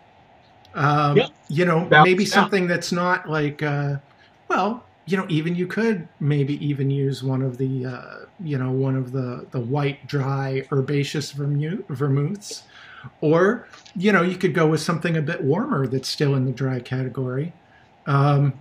Um, 0.74 1.18
Yeah. 1.18 1.28
You 1.48 1.66
know, 1.66 1.86
Balance 1.86 2.08
maybe 2.10 2.24
it 2.24 2.30
out. 2.30 2.34
something 2.34 2.68
that's 2.68 2.92
not 2.92 3.30
like, 3.30 3.64
uh, 3.64 3.98
well, 4.48 4.84
you 5.06 5.18
know, 5.18 5.26
even 5.30 5.56
you 5.56 5.68
could 5.68 6.08
maybe 6.20 6.64
even 6.66 6.92
use 6.92 7.24
one 7.24 7.42
of 7.42 7.58
the, 7.58 7.86
uh, 7.86 8.26
you 8.40 8.58
know, 8.58 8.72
one 8.72 8.96
of 8.96 9.12
the 9.12 9.48
the 9.52 9.60
white 9.60 10.08
dry 10.08 10.64
herbaceous 10.72 11.32
vermouth, 11.32 11.84
vermouths, 11.90 12.64
or 13.20 13.68
you 13.96 14.12
know, 14.12 14.22
you 14.22 14.36
could 14.36 14.54
go 14.54 14.68
with 14.68 14.82
something 14.82 15.18
a 15.18 15.22
bit 15.22 15.44
warmer 15.44 15.88
that's 15.88 16.10
still 16.10 16.36
in 16.36 16.46
the 16.46 16.52
dry 16.52 16.80
category. 16.80 17.54
Um, 18.06 18.54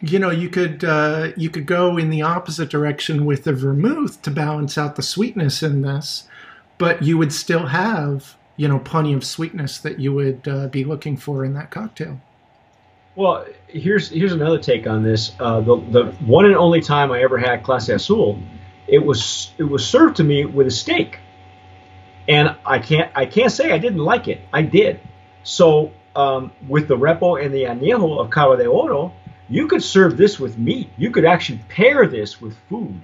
you 0.00 0.18
know, 0.18 0.30
you 0.30 0.48
could 0.48 0.84
uh, 0.84 1.32
you 1.36 1.50
could 1.50 1.66
go 1.66 1.96
in 1.96 2.10
the 2.10 2.22
opposite 2.22 2.70
direction 2.70 3.24
with 3.24 3.44
the 3.44 3.52
vermouth 3.52 4.22
to 4.22 4.30
balance 4.30 4.78
out 4.78 4.96
the 4.96 5.02
sweetness 5.02 5.62
in 5.62 5.82
this, 5.82 6.28
but 6.76 7.02
you 7.02 7.18
would 7.18 7.32
still 7.32 7.66
have 7.66 8.36
you 8.56 8.68
know 8.68 8.78
plenty 8.78 9.12
of 9.12 9.24
sweetness 9.24 9.78
that 9.78 9.98
you 9.98 10.12
would 10.12 10.46
uh, 10.46 10.68
be 10.68 10.84
looking 10.84 11.16
for 11.16 11.44
in 11.44 11.54
that 11.54 11.70
cocktail. 11.70 12.20
Well, 13.18 13.46
here's 13.66 14.10
here's 14.10 14.32
another 14.32 14.60
take 14.60 14.86
on 14.86 15.02
this. 15.02 15.32
Uh, 15.40 15.60
the 15.60 15.76
the 15.90 16.04
one 16.24 16.44
and 16.44 16.54
only 16.54 16.80
time 16.80 17.10
I 17.10 17.20
ever 17.22 17.36
had 17.36 17.64
Clase 17.64 17.92
Azul, 17.92 18.38
it 18.86 19.00
was 19.00 19.50
it 19.58 19.64
was 19.64 19.84
served 19.84 20.18
to 20.18 20.24
me 20.24 20.44
with 20.44 20.68
a 20.68 20.70
steak, 20.70 21.18
and 22.28 22.54
I 22.64 22.78
can't 22.78 23.10
I 23.16 23.26
can't 23.26 23.50
say 23.50 23.72
I 23.72 23.78
didn't 23.78 24.04
like 24.04 24.28
it. 24.28 24.42
I 24.52 24.62
did. 24.62 25.00
So 25.42 25.90
um, 26.14 26.52
with 26.68 26.86
the 26.86 26.96
Repo 26.96 27.44
and 27.44 27.52
the 27.52 27.64
Añejo 27.64 28.20
of 28.20 28.30
Cava 28.30 28.56
de 28.56 28.66
Oro, 28.66 29.12
you 29.48 29.66
could 29.66 29.82
serve 29.82 30.16
this 30.16 30.38
with 30.38 30.56
meat. 30.56 30.88
You 30.96 31.10
could 31.10 31.24
actually 31.24 31.58
pair 31.68 32.06
this 32.06 32.40
with 32.40 32.56
food, 32.68 33.00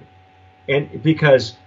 and 0.69 1.03
because 1.03 1.57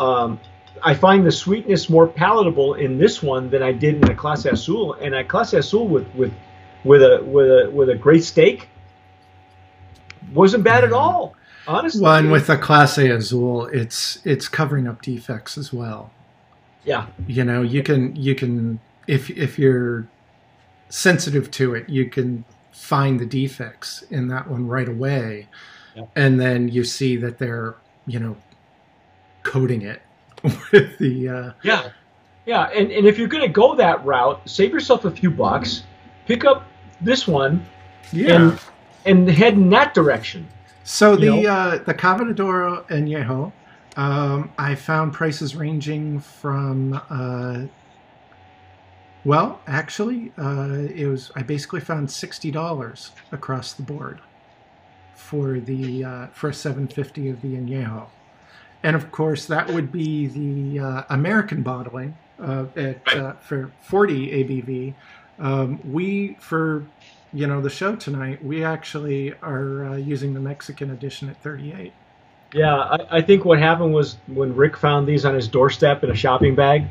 um, 0.00 0.40
I 0.82 0.94
find 0.94 1.24
the 1.24 1.30
sweetness 1.30 1.88
more 1.88 2.08
palatable 2.08 2.74
in 2.74 2.98
this 2.98 3.22
one 3.22 3.50
than 3.50 3.62
I 3.62 3.70
did 3.70 3.94
in 3.94 4.00
the 4.00 4.16
Clase 4.16 4.50
Azul, 4.50 4.94
and 4.94 5.14
a 5.14 5.22
Clase 5.22 5.56
Azul 5.56 5.86
with 5.86 6.12
with 6.16 6.32
with 6.84 7.02
a 7.02 7.22
with 7.24 7.46
a 7.48 7.70
with 7.70 7.88
a 7.90 7.94
great 7.94 8.24
steak 8.24 8.68
wasn't 10.32 10.64
bad 10.64 10.84
at 10.84 10.92
all. 10.92 11.34
Honestly, 11.66 12.02
Well, 12.02 12.16
and 12.16 12.30
with 12.32 12.46
the 12.46 12.56
Clase 12.56 13.10
Azul, 13.14 13.66
it's 13.66 14.18
it's 14.24 14.48
covering 14.48 14.86
up 14.86 15.00
defects 15.02 15.56
as 15.56 15.72
well. 15.72 16.10
yeah, 16.84 17.06
You 17.26 17.44
know, 17.44 17.62
you 17.62 17.82
can 17.82 18.14
you 18.16 18.34
can 18.34 18.80
if 19.06 19.30
if 19.30 19.58
you're 19.58 20.06
sensitive 20.90 21.50
to 21.52 21.74
it, 21.74 21.88
you 21.88 22.08
can 22.10 22.44
find 22.72 23.18
the 23.18 23.26
defects 23.26 24.02
in 24.10 24.28
that 24.28 24.48
one 24.50 24.66
right 24.66 24.88
away, 24.88 25.48
Yeah. 25.94 26.04
and 26.16 26.38
then 26.40 26.68
you 26.68 26.84
see 26.84 27.16
that 27.18 27.38
they're 27.38 27.76
you 28.06 28.18
know 28.20 28.36
coating 29.42 29.82
it 29.82 30.02
with 30.42 30.98
the 30.98 31.28
uh, 31.28 31.52
yeah, 31.62 31.90
yeah. 32.44 32.64
And 32.74 32.90
and 32.90 33.06
if 33.06 33.16
you're 33.18 33.28
gonna 33.28 33.48
go 33.48 33.74
that 33.76 34.04
route, 34.04 34.40
save 34.48 34.70
yourself 34.72 35.06
a 35.06 35.10
few 35.10 35.30
bucks, 35.30 35.84
pick 36.26 36.44
up 36.44 36.66
this 37.00 37.26
one, 37.26 37.64
yeah. 38.12 38.34
and 38.34 38.60
and 39.06 39.30
head 39.30 39.54
in 39.54 39.70
that 39.70 39.94
direction. 39.94 40.48
So 40.84 41.16
the 41.16 41.42
know? 41.42 41.50
uh, 41.50 41.78
the 41.78 41.94
Cava 41.94 42.32
de 42.32 42.42
Oro 42.42 42.84
Añejo, 42.88 43.52
um, 43.96 44.50
I 44.58 44.74
found 44.74 45.12
prices 45.12 45.56
ranging 45.56 46.20
from 46.20 47.00
uh, 47.08 47.66
well, 49.24 49.60
actually, 49.66 50.32
uh, 50.36 50.86
it 50.94 51.06
was 51.06 51.32
I 51.34 51.42
basically 51.42 51.80
found 51.80 52.10
sixty 52.10 52.50
dollars 52.50 53.12
across 53.32 53.72
the 53.72 53.82
board 53.82 54.20
for 55.14 55.60
the 55.60 56.04
uh, 56.04 56.26
for 56.28 56.50
a 56.50 56.54
seven 56.54 56.86
fifty 56.86 57.30
of 57.30 57.40
the 57.40 57.54
Añejo, 57.54 58.06
and 58.82 58.94
of 58.94 59.10
course 59.10 59.46
that 59.46 59.70
would 59.70 59.90
be 59.90 60.26
the 60.26 60.78
uh, 60.78 61.02
American 61.08 61.62
bottling 61.62 62.16
uh, 62.38 62.66
at 62.76 63.16
uh, 63.16 63.32
for 63.34 63.72
forty 63.80 64.44
ABV. 64.44 64.94
Um, 65.38 65.80
we 65.90 66.36
for 66.40 66.84
you 67.32 67.46
know 67.46 67.60
the 67.60 67.70
show 67.70 67.96
tonight 67.96 68.44
we 68.44 68.64
actually 68.64 69.34
are 69.42 69.84
uh, 69.84 69.96
using 69.96 70.32
the 70.34 70.40
mexican 70.40 70.90
edition 70.90 71.28
at 71.28 71.42
38 71.42 71.92
Yeah, 72.52 72.76
I, 72.76 73.18
I 73.18 73.20
think 73.22 73.44
what 73.44 73.58
happened 73.58 73.92
was 73.92 74.16
when 74.28 74.54
Rick 74.54 74.76
found 74.76 75.08
these 75.08 75.24
on 75.24 75.34
his 75.34 75.48
doorstep 75.48 76.04
in 76.04 76.10
a 76.10 76.14
shopping 76.14 76.54
bag, 76.54 76.86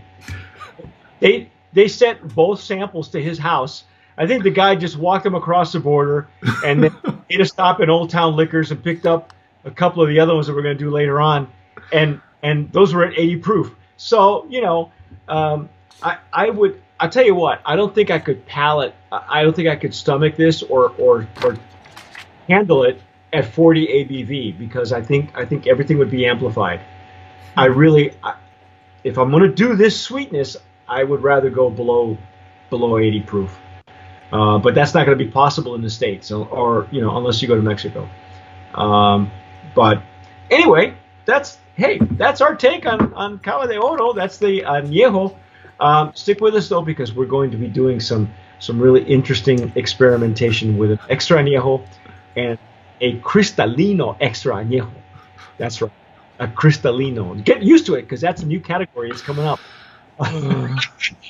they 1.21 1.49
they 1.71 1.87
sent 1.87 2.35
both 2.35 2.61
samples 2.61 3.09
to 3.09 3.21
his 3.21 3.37
house. 3.39 3.85
I 4.17 4.27
think 4.27 4.43
the 4.43 4.51
guy 4.51 4.75
just 4.75 4.97
walked 4.97 5.23
them 5.23 5.35
across 5.35 5.71
the 5.71 5.79
border 5.79 6.27
and 6.63 6.83
then 6.83 6.95
made 7.29 7.41
a 7.41 7.45
stop 7.45 7.79
in 7.79 7.89
Old 7.89 8.09
Town 8.09 8.35
Liquors 8.35 8.71
and 8.71 8.83
picked 8.83 9.05
up 9.05 9.33
a 9.63 9.71
couple 9.71 10.03
of 10.03 10.09
the 10.09 10.19
other 10.19 10.35
ones 10.35 10.47
that 10.47 10.53
we're 10.53 10.61
going 10.61 10.77
to 10.77 10.83
do 10.83 10.91
later 10.91 11.21
on, 11.21 11.47
and 11.93 12.21
and 12.43 12.71
those 12.73 12.93
were 12.93 13.05
at 13.05 13.17
80 13.17 13.37
proof. 13.37 13.75
So 13.95 14.45
you 14.49 14.61
know, 14.61 14.91
um, 15.29 15.69
I 16.01 16.17
I 16.33 16.49
would 16.49 16.81
I 17.03 17.07
tell 17.07 17.25
you 17.25 17.35
what 17.35 17.61
I 17.65 17.75
don't 17.75 17.93
think 17.93 18.11
I 18.11 18.19
could 18.19 18.45
palate 18.45 18.95
I 19.11 19.43
don't 19.43 19.53
think 19.53 19.67
I 19.67 19.75
could 19.75 19.93
stomach 19.93 20.37
this 20.37 20.63
or 20.63 20.91
or 20.97 21.27
or 21.43 21.57
handle 22.47 22.83
it 22.83 23.01
at 23.33 23.45
40 23.45 23.87
ABV 23.87 24.57
because 24.57 24.93
I 24.93 25.01
think 25.01 25.37
I 25.37 25.43
think 25.43 25.67
everything 25.67 25.97
would 25.97 26.09
be 26.09 26.25
amplified. 26.25 26.79
I 27.57 27.65
really, 27.65 28.13
I, 28.23 28.35
if 29.03 29.17
I'm 29.17 29.31
going 29.31 29.43
to 29.43 29.53
do 29.53 29.75
this 29.75 29.99
sweetness, 29.99 30.55
I 30.87 31.03
would 31.03 31.21
rather 31.21 31.49
go 31.49 31.69
below 31.69 32.17
below 32.69 32.97
80 32.97 33.19
proof. 33.23 33.59
Uh, 34.31 34.57
but 34.57 34.73
that's 34.73 34.93
not 34.93 35.05
going 35.05 35.17
to 35.17 35.23
be 35.23 35.29
possible 35.29 35.75
in 35.75 35.81
the 35.81 35.89
states, 35.89 36.31
or, 36.31 36.47
or 36.47 36.87
you 36.89 37.01
know, 37.01 37.17
unless 37.17 37.41
you 37.41 37.49
go 37.49 37.55
to 37.55 37.61
Mexico. 37.61 38.09
Um, 38.75 39.29
but 39.75 40.01
anyway, 40.49 40.95
that's 41.25 41.59
hey, 41.75 41.99
that's 42.11 42.39
our 42.39 42.55
take 42.55 42.85
on 42.85 43.13
on 43.13 43.39
Cava 43.39 43.67
de 43.67 43.77
Oro. 43.77 44.13
That's 44.13 44.37
the 44.37 44.61
añejo. 44.61 45.35
Um, 45.79 46.11
stick 46.15 46.39
with 46.41 46.55
us 46.55 46.69
though, 46.69 46.81
because 46.81 47.13
we're 47.13 47.25
going 47.25 47.51
to 47.51 47.57
be 47.57 47.67
doing 47.67 47.99
some 47.99 48.33
some 48.59 48.79
really 48.79 49.03
interesting 49.03 49.71
experimentation 49.75 50.77
with 50.77 50.91
an 50.91 50.99
extra 51.09 51.37
añejo 51.37 51.85
and 52.35 52.57
a 53.01 53.19
cristalino 53.19 54.15
extra 54.21 54.55
añejo. 54.55 54.91
That's 55.57 55.81
right, 55.81 55.91
a 56.39 56.47
cristalino. 56.47 57.43
Get 57.43 57.63
used 57.63 57.85
to 57.87 57.95
it 57.95 58.03
because 58.03 58.21
that's 58.21 58.41
a 58.41 58.45
new 58.45 58.59
category. 58.59 59.09
It's 59.09 59.21
coming 59.21 59.45
up. 59.45 59.59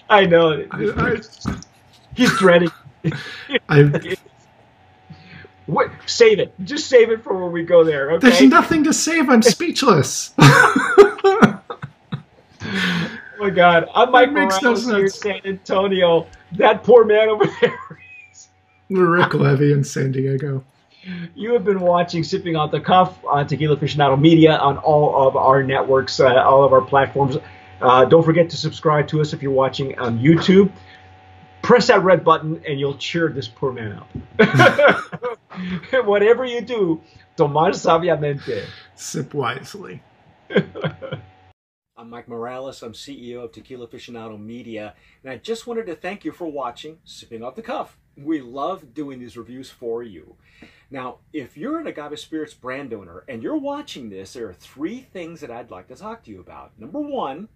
I 0.09 0.25
know. 0.25 0.65
I, 0.71 1.19
He's 2.15 2.37
dreading. 2.37 2.71
I, 3.69 4.17
Wait, 5.67 5.89
save 6.05 6.39
it. 6.39 6.53
Just 6.63 6.87
save 6.87 7.09
it 7.09 7.23
for 7.23 7.43
when 7.43 7.51
we 7.51 7.63
go 7.63 7.83
there. 7.83 8.11
Okay. 8.13 8.29
there's 8.29 8.41
nothing 8.43 8.83
to 8.83 8.93
save 8.93 9.29
i'm 9.29 9.41
speechless 9.41 10.33
my 13.43 13.49
God, 13.49 13.89
I'm 13.93 14.11
Mike 14.11 14.31
makes 14.31 14.61
no 14.61 14.71
Morales 14.71 14.85
here 14.85 15.03
in. 15.03 15.09
San 15.09 15.41
Antonio. 15.45 16.27
That 16.53 16.83
poor 16.83 17.03
man 17.03 17.29
over 17.29 17.45
there. 17.61 17.79
rick 18.89 19.33
levy 19.33 19.71
in 19.73 19.83
san 19.83 20.11
diego 20.11 20.63
You 21.35 21.53
have 21.53 21.65
been 21.65 21.79
watching 21.81 22.23
Sipping 22.23 22.55
Off 22.55 22.71
the 22.71 22.79
Cuff 22.79 23.23
on 23.25 23.47
Tequila 23.47 23.75
Aficionado 23.75 24.19
Media 24.19 24.55
on 24.57 24.77
all 24.77 25.27
of 25.27 25.35
our 25.35 25.61
networks, 25.63 26.19
uh, 26.19 26.35
all 26.35 26.63
of 26.63 26.71
our 26.71 26.81
platforms. 26.81 27.37
Uh, 27.81 28.05
don't 28.05 28.23
forget 28.23 28.49
to 28.51 28.57
subscribe 28.57 29.07
to 29.09 29.19
us 29.19 29.33
if 29.33 29.41
you're 29.41 29.51
watching 29.51 29.99
on 29.99 30.19
YouTube. 30.19 30.71
Press 31.61 31.87
that 31.87 32.01
red 32.03 32.23
button 32.23 32.61
and 32.67 32.79
you'll 32.79 32.97
cheer 32.97 33.27
this 33.29 33.47
poor 33.47 33.73
man 33.73 33.93
up. 33.93 35.09
Whatever 36.05 36.45
you 36.45 36.61
do, 36.61 37.01
tomar 37.35 37.71
sabiamente. 37.71 38.65
sip 38.95 39.33
wisely 39.33 40.01
I'm 42.03 42.09
Mike 42.09 42.27
Morales. 42.27 42.83
I'm 42.83 42.91
CEO 42.91 43.45
of 43.45 43.53
Tequila 43.53 43.87
Aficionado 43.87 44.37
Media, 44.37 44.93
and 45.23 45.31
I 45.31 45.37
just 45.37 45.65
wanted 45.65 45.85
to 45.85 45.95
thank 45.95 46.25
you 46.25 46.33
for 46.33 46.51
watching 46.51 46.97
Sipping 47.05 47.41
Off 47.41 47.55
the 47.55 47.61
Cuff. 47.61 47.97
We 48.17 48.41
love 48.41 48.93
doing 48.93 49.19
these 49.19 49.37
reviews 49.37 49.69
for 49.69 50.03
you. 50.03 50.35
Now, 50.91 51.19
if 51.31 51.55
you're 51.55 51.79
an 51.79 51.87
Agave 51.87 52.19
Spirits 52.19 52.53
brand 52.53 52.93
owner 52.93 53.23
and 53.29 53.41
you're 53.41 53.55
watching 53.55 54.09
this, 54.09 54.33
there 54.33 54.49
are 54.49 54.53
three 54.53 54.99
things 54.99 55.39
that 55.39 55.49
I'd 55.49 55.71
like 55.71 55.87
to 55.87 55.95
talk 55.95 56.25
to 56.25 56.31
you 56.31 56.41
about. 56.41 56.77
Number 56.77 56.99
one, 56.99 57.47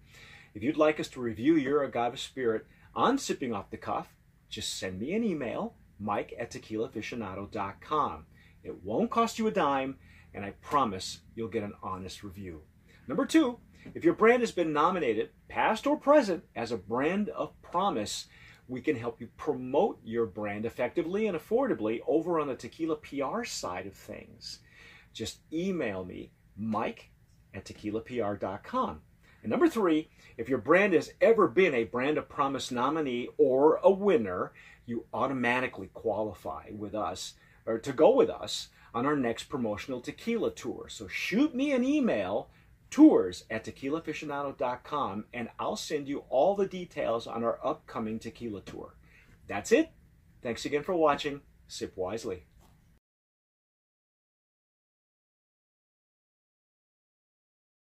if 0.54 0.62
you'd 0.62 0.78
like 0.78 0.98
us 0.98 1.08
to 1.08 1.20
review 1.20 1.56
your 1.56 1.84
Agave 1.84 2.18
Spirit 2.18 2.64
on 2.94 3.18
Sipping 3.18 3.52
Off 3.52 3.68
the 3.68 3.76
Cuff, 3.76 4.16
just 4.48 4.78
send 4.78 4.98
me 4.98 5.12
an 5.12 5.24
email, 5.24 5.74
mike 6.00 6.32
at 6.40 6.50
tequilaaficionado.com. 6.50 8.24
It 8.64 8.82
won't 8.82 9.10
cost 9.10 9.38
you 9.38 9.46
a 9.46 9.50
dime, 9.50 9.98
and 10.32 10.42
I 10.42 10.52
promise 10.62 11.20
you'll 11.34 11.48
get 11.48 11.64
an 11.64 11.74
honest 11.82 12.22
review. 12.22 12.62
Number 13.06 13.26
two, 13.26 13.58
if 13.94 14.04
your 14.04 14.14
brand 14.14 14.42
has 14.42 14.52
been 14.52 14.72
nominated, 14.72 15.30
past 15.48 15.86
or 15.86 15.96
present, 15.96 16.44
as 16.54 16.72
a 16.72 16.76
brand 16.76 17.28
of 17.30 17.60
promise, 17.62 18.26
we 18.68 18.80
can 18.80 18.96
help 18.96 19.20
you 19.20 19.28
promote 19.36 19.98
your 20.04 20.26
brand 20.26 20.66
effectively 20.66 21.26
and 21.26 21.36
affordably 21.36 22.00
over 22.06 22.38
on 22.38 22.48
the 22.48 22.54
tequila 22.54 22.96
PR 22.96 23.44
side 23.44 23.86
of 23.86 23.94
things. 23.94 24.60
Just 25.12 25.38
email 25.52 26.04
me, 26.04 26.30
mike 26.56 27.10
at 27.54 27.64
tequilapr.com. 27.64 29.00
And 29.42 29.50
number 29.50 29.68
three, 29.68 30.10
if 30.36 30.48
your 30.48 30.58
brand 30.58 30.92
has 30.92 31.12
ever 31.20 31.48
been 31.48 31.74
a 31.74 31.84
Brand 31.84 32.18
of 32.18 32.28
Promise 32.28 32.70
nominee 32.70 33.28
or 33.38 33.76
a 33.82 33.90
winner, 33.90 34.52
you 34.84 35.06
automatically 35.14 35.90
qualify 35.94 36.70
with 36.70 36.94
us 36.94 37.34
or 37.64 37.78
to 37.78 37.92
go 37.92 38.14
with 38.14 38.30
us 38.30 38.68
on 38.94 39.06
our 39.06 39.16
next 39.16 39.44
promotional 39.44 40.00
tequila 40.00 40.50
tour. 40.50 40.86
So 40.88 41.06
shoot 41.08 41.54
me 41.54 41.72
an 41.72 41.84
email 41.84 42.50
tours 42.90 43.44
at 43.50 43.64
tequilaaficionado.com 43.64 45.24
and 45.32 45.48
I'll 45.58 45.76
send 45.76 46.08
you 46.08 46.24
all 46.28 46.54
the 46.54 46.66
details 46.66 47.26
on 47.26 47.44
our 47.44 47.58
upcoming 47.64 48.18
tequila 48.18 48.62
tour. 48.62 48.94
That's 49.46 49.72
it. 49.72 49.90
Thanks 50.42 50.64
again 50.64 50.82
for 50.82 50.94
watching. 50.94 51.40
Sip 51.66 51.96
wisely. 51.96 52.44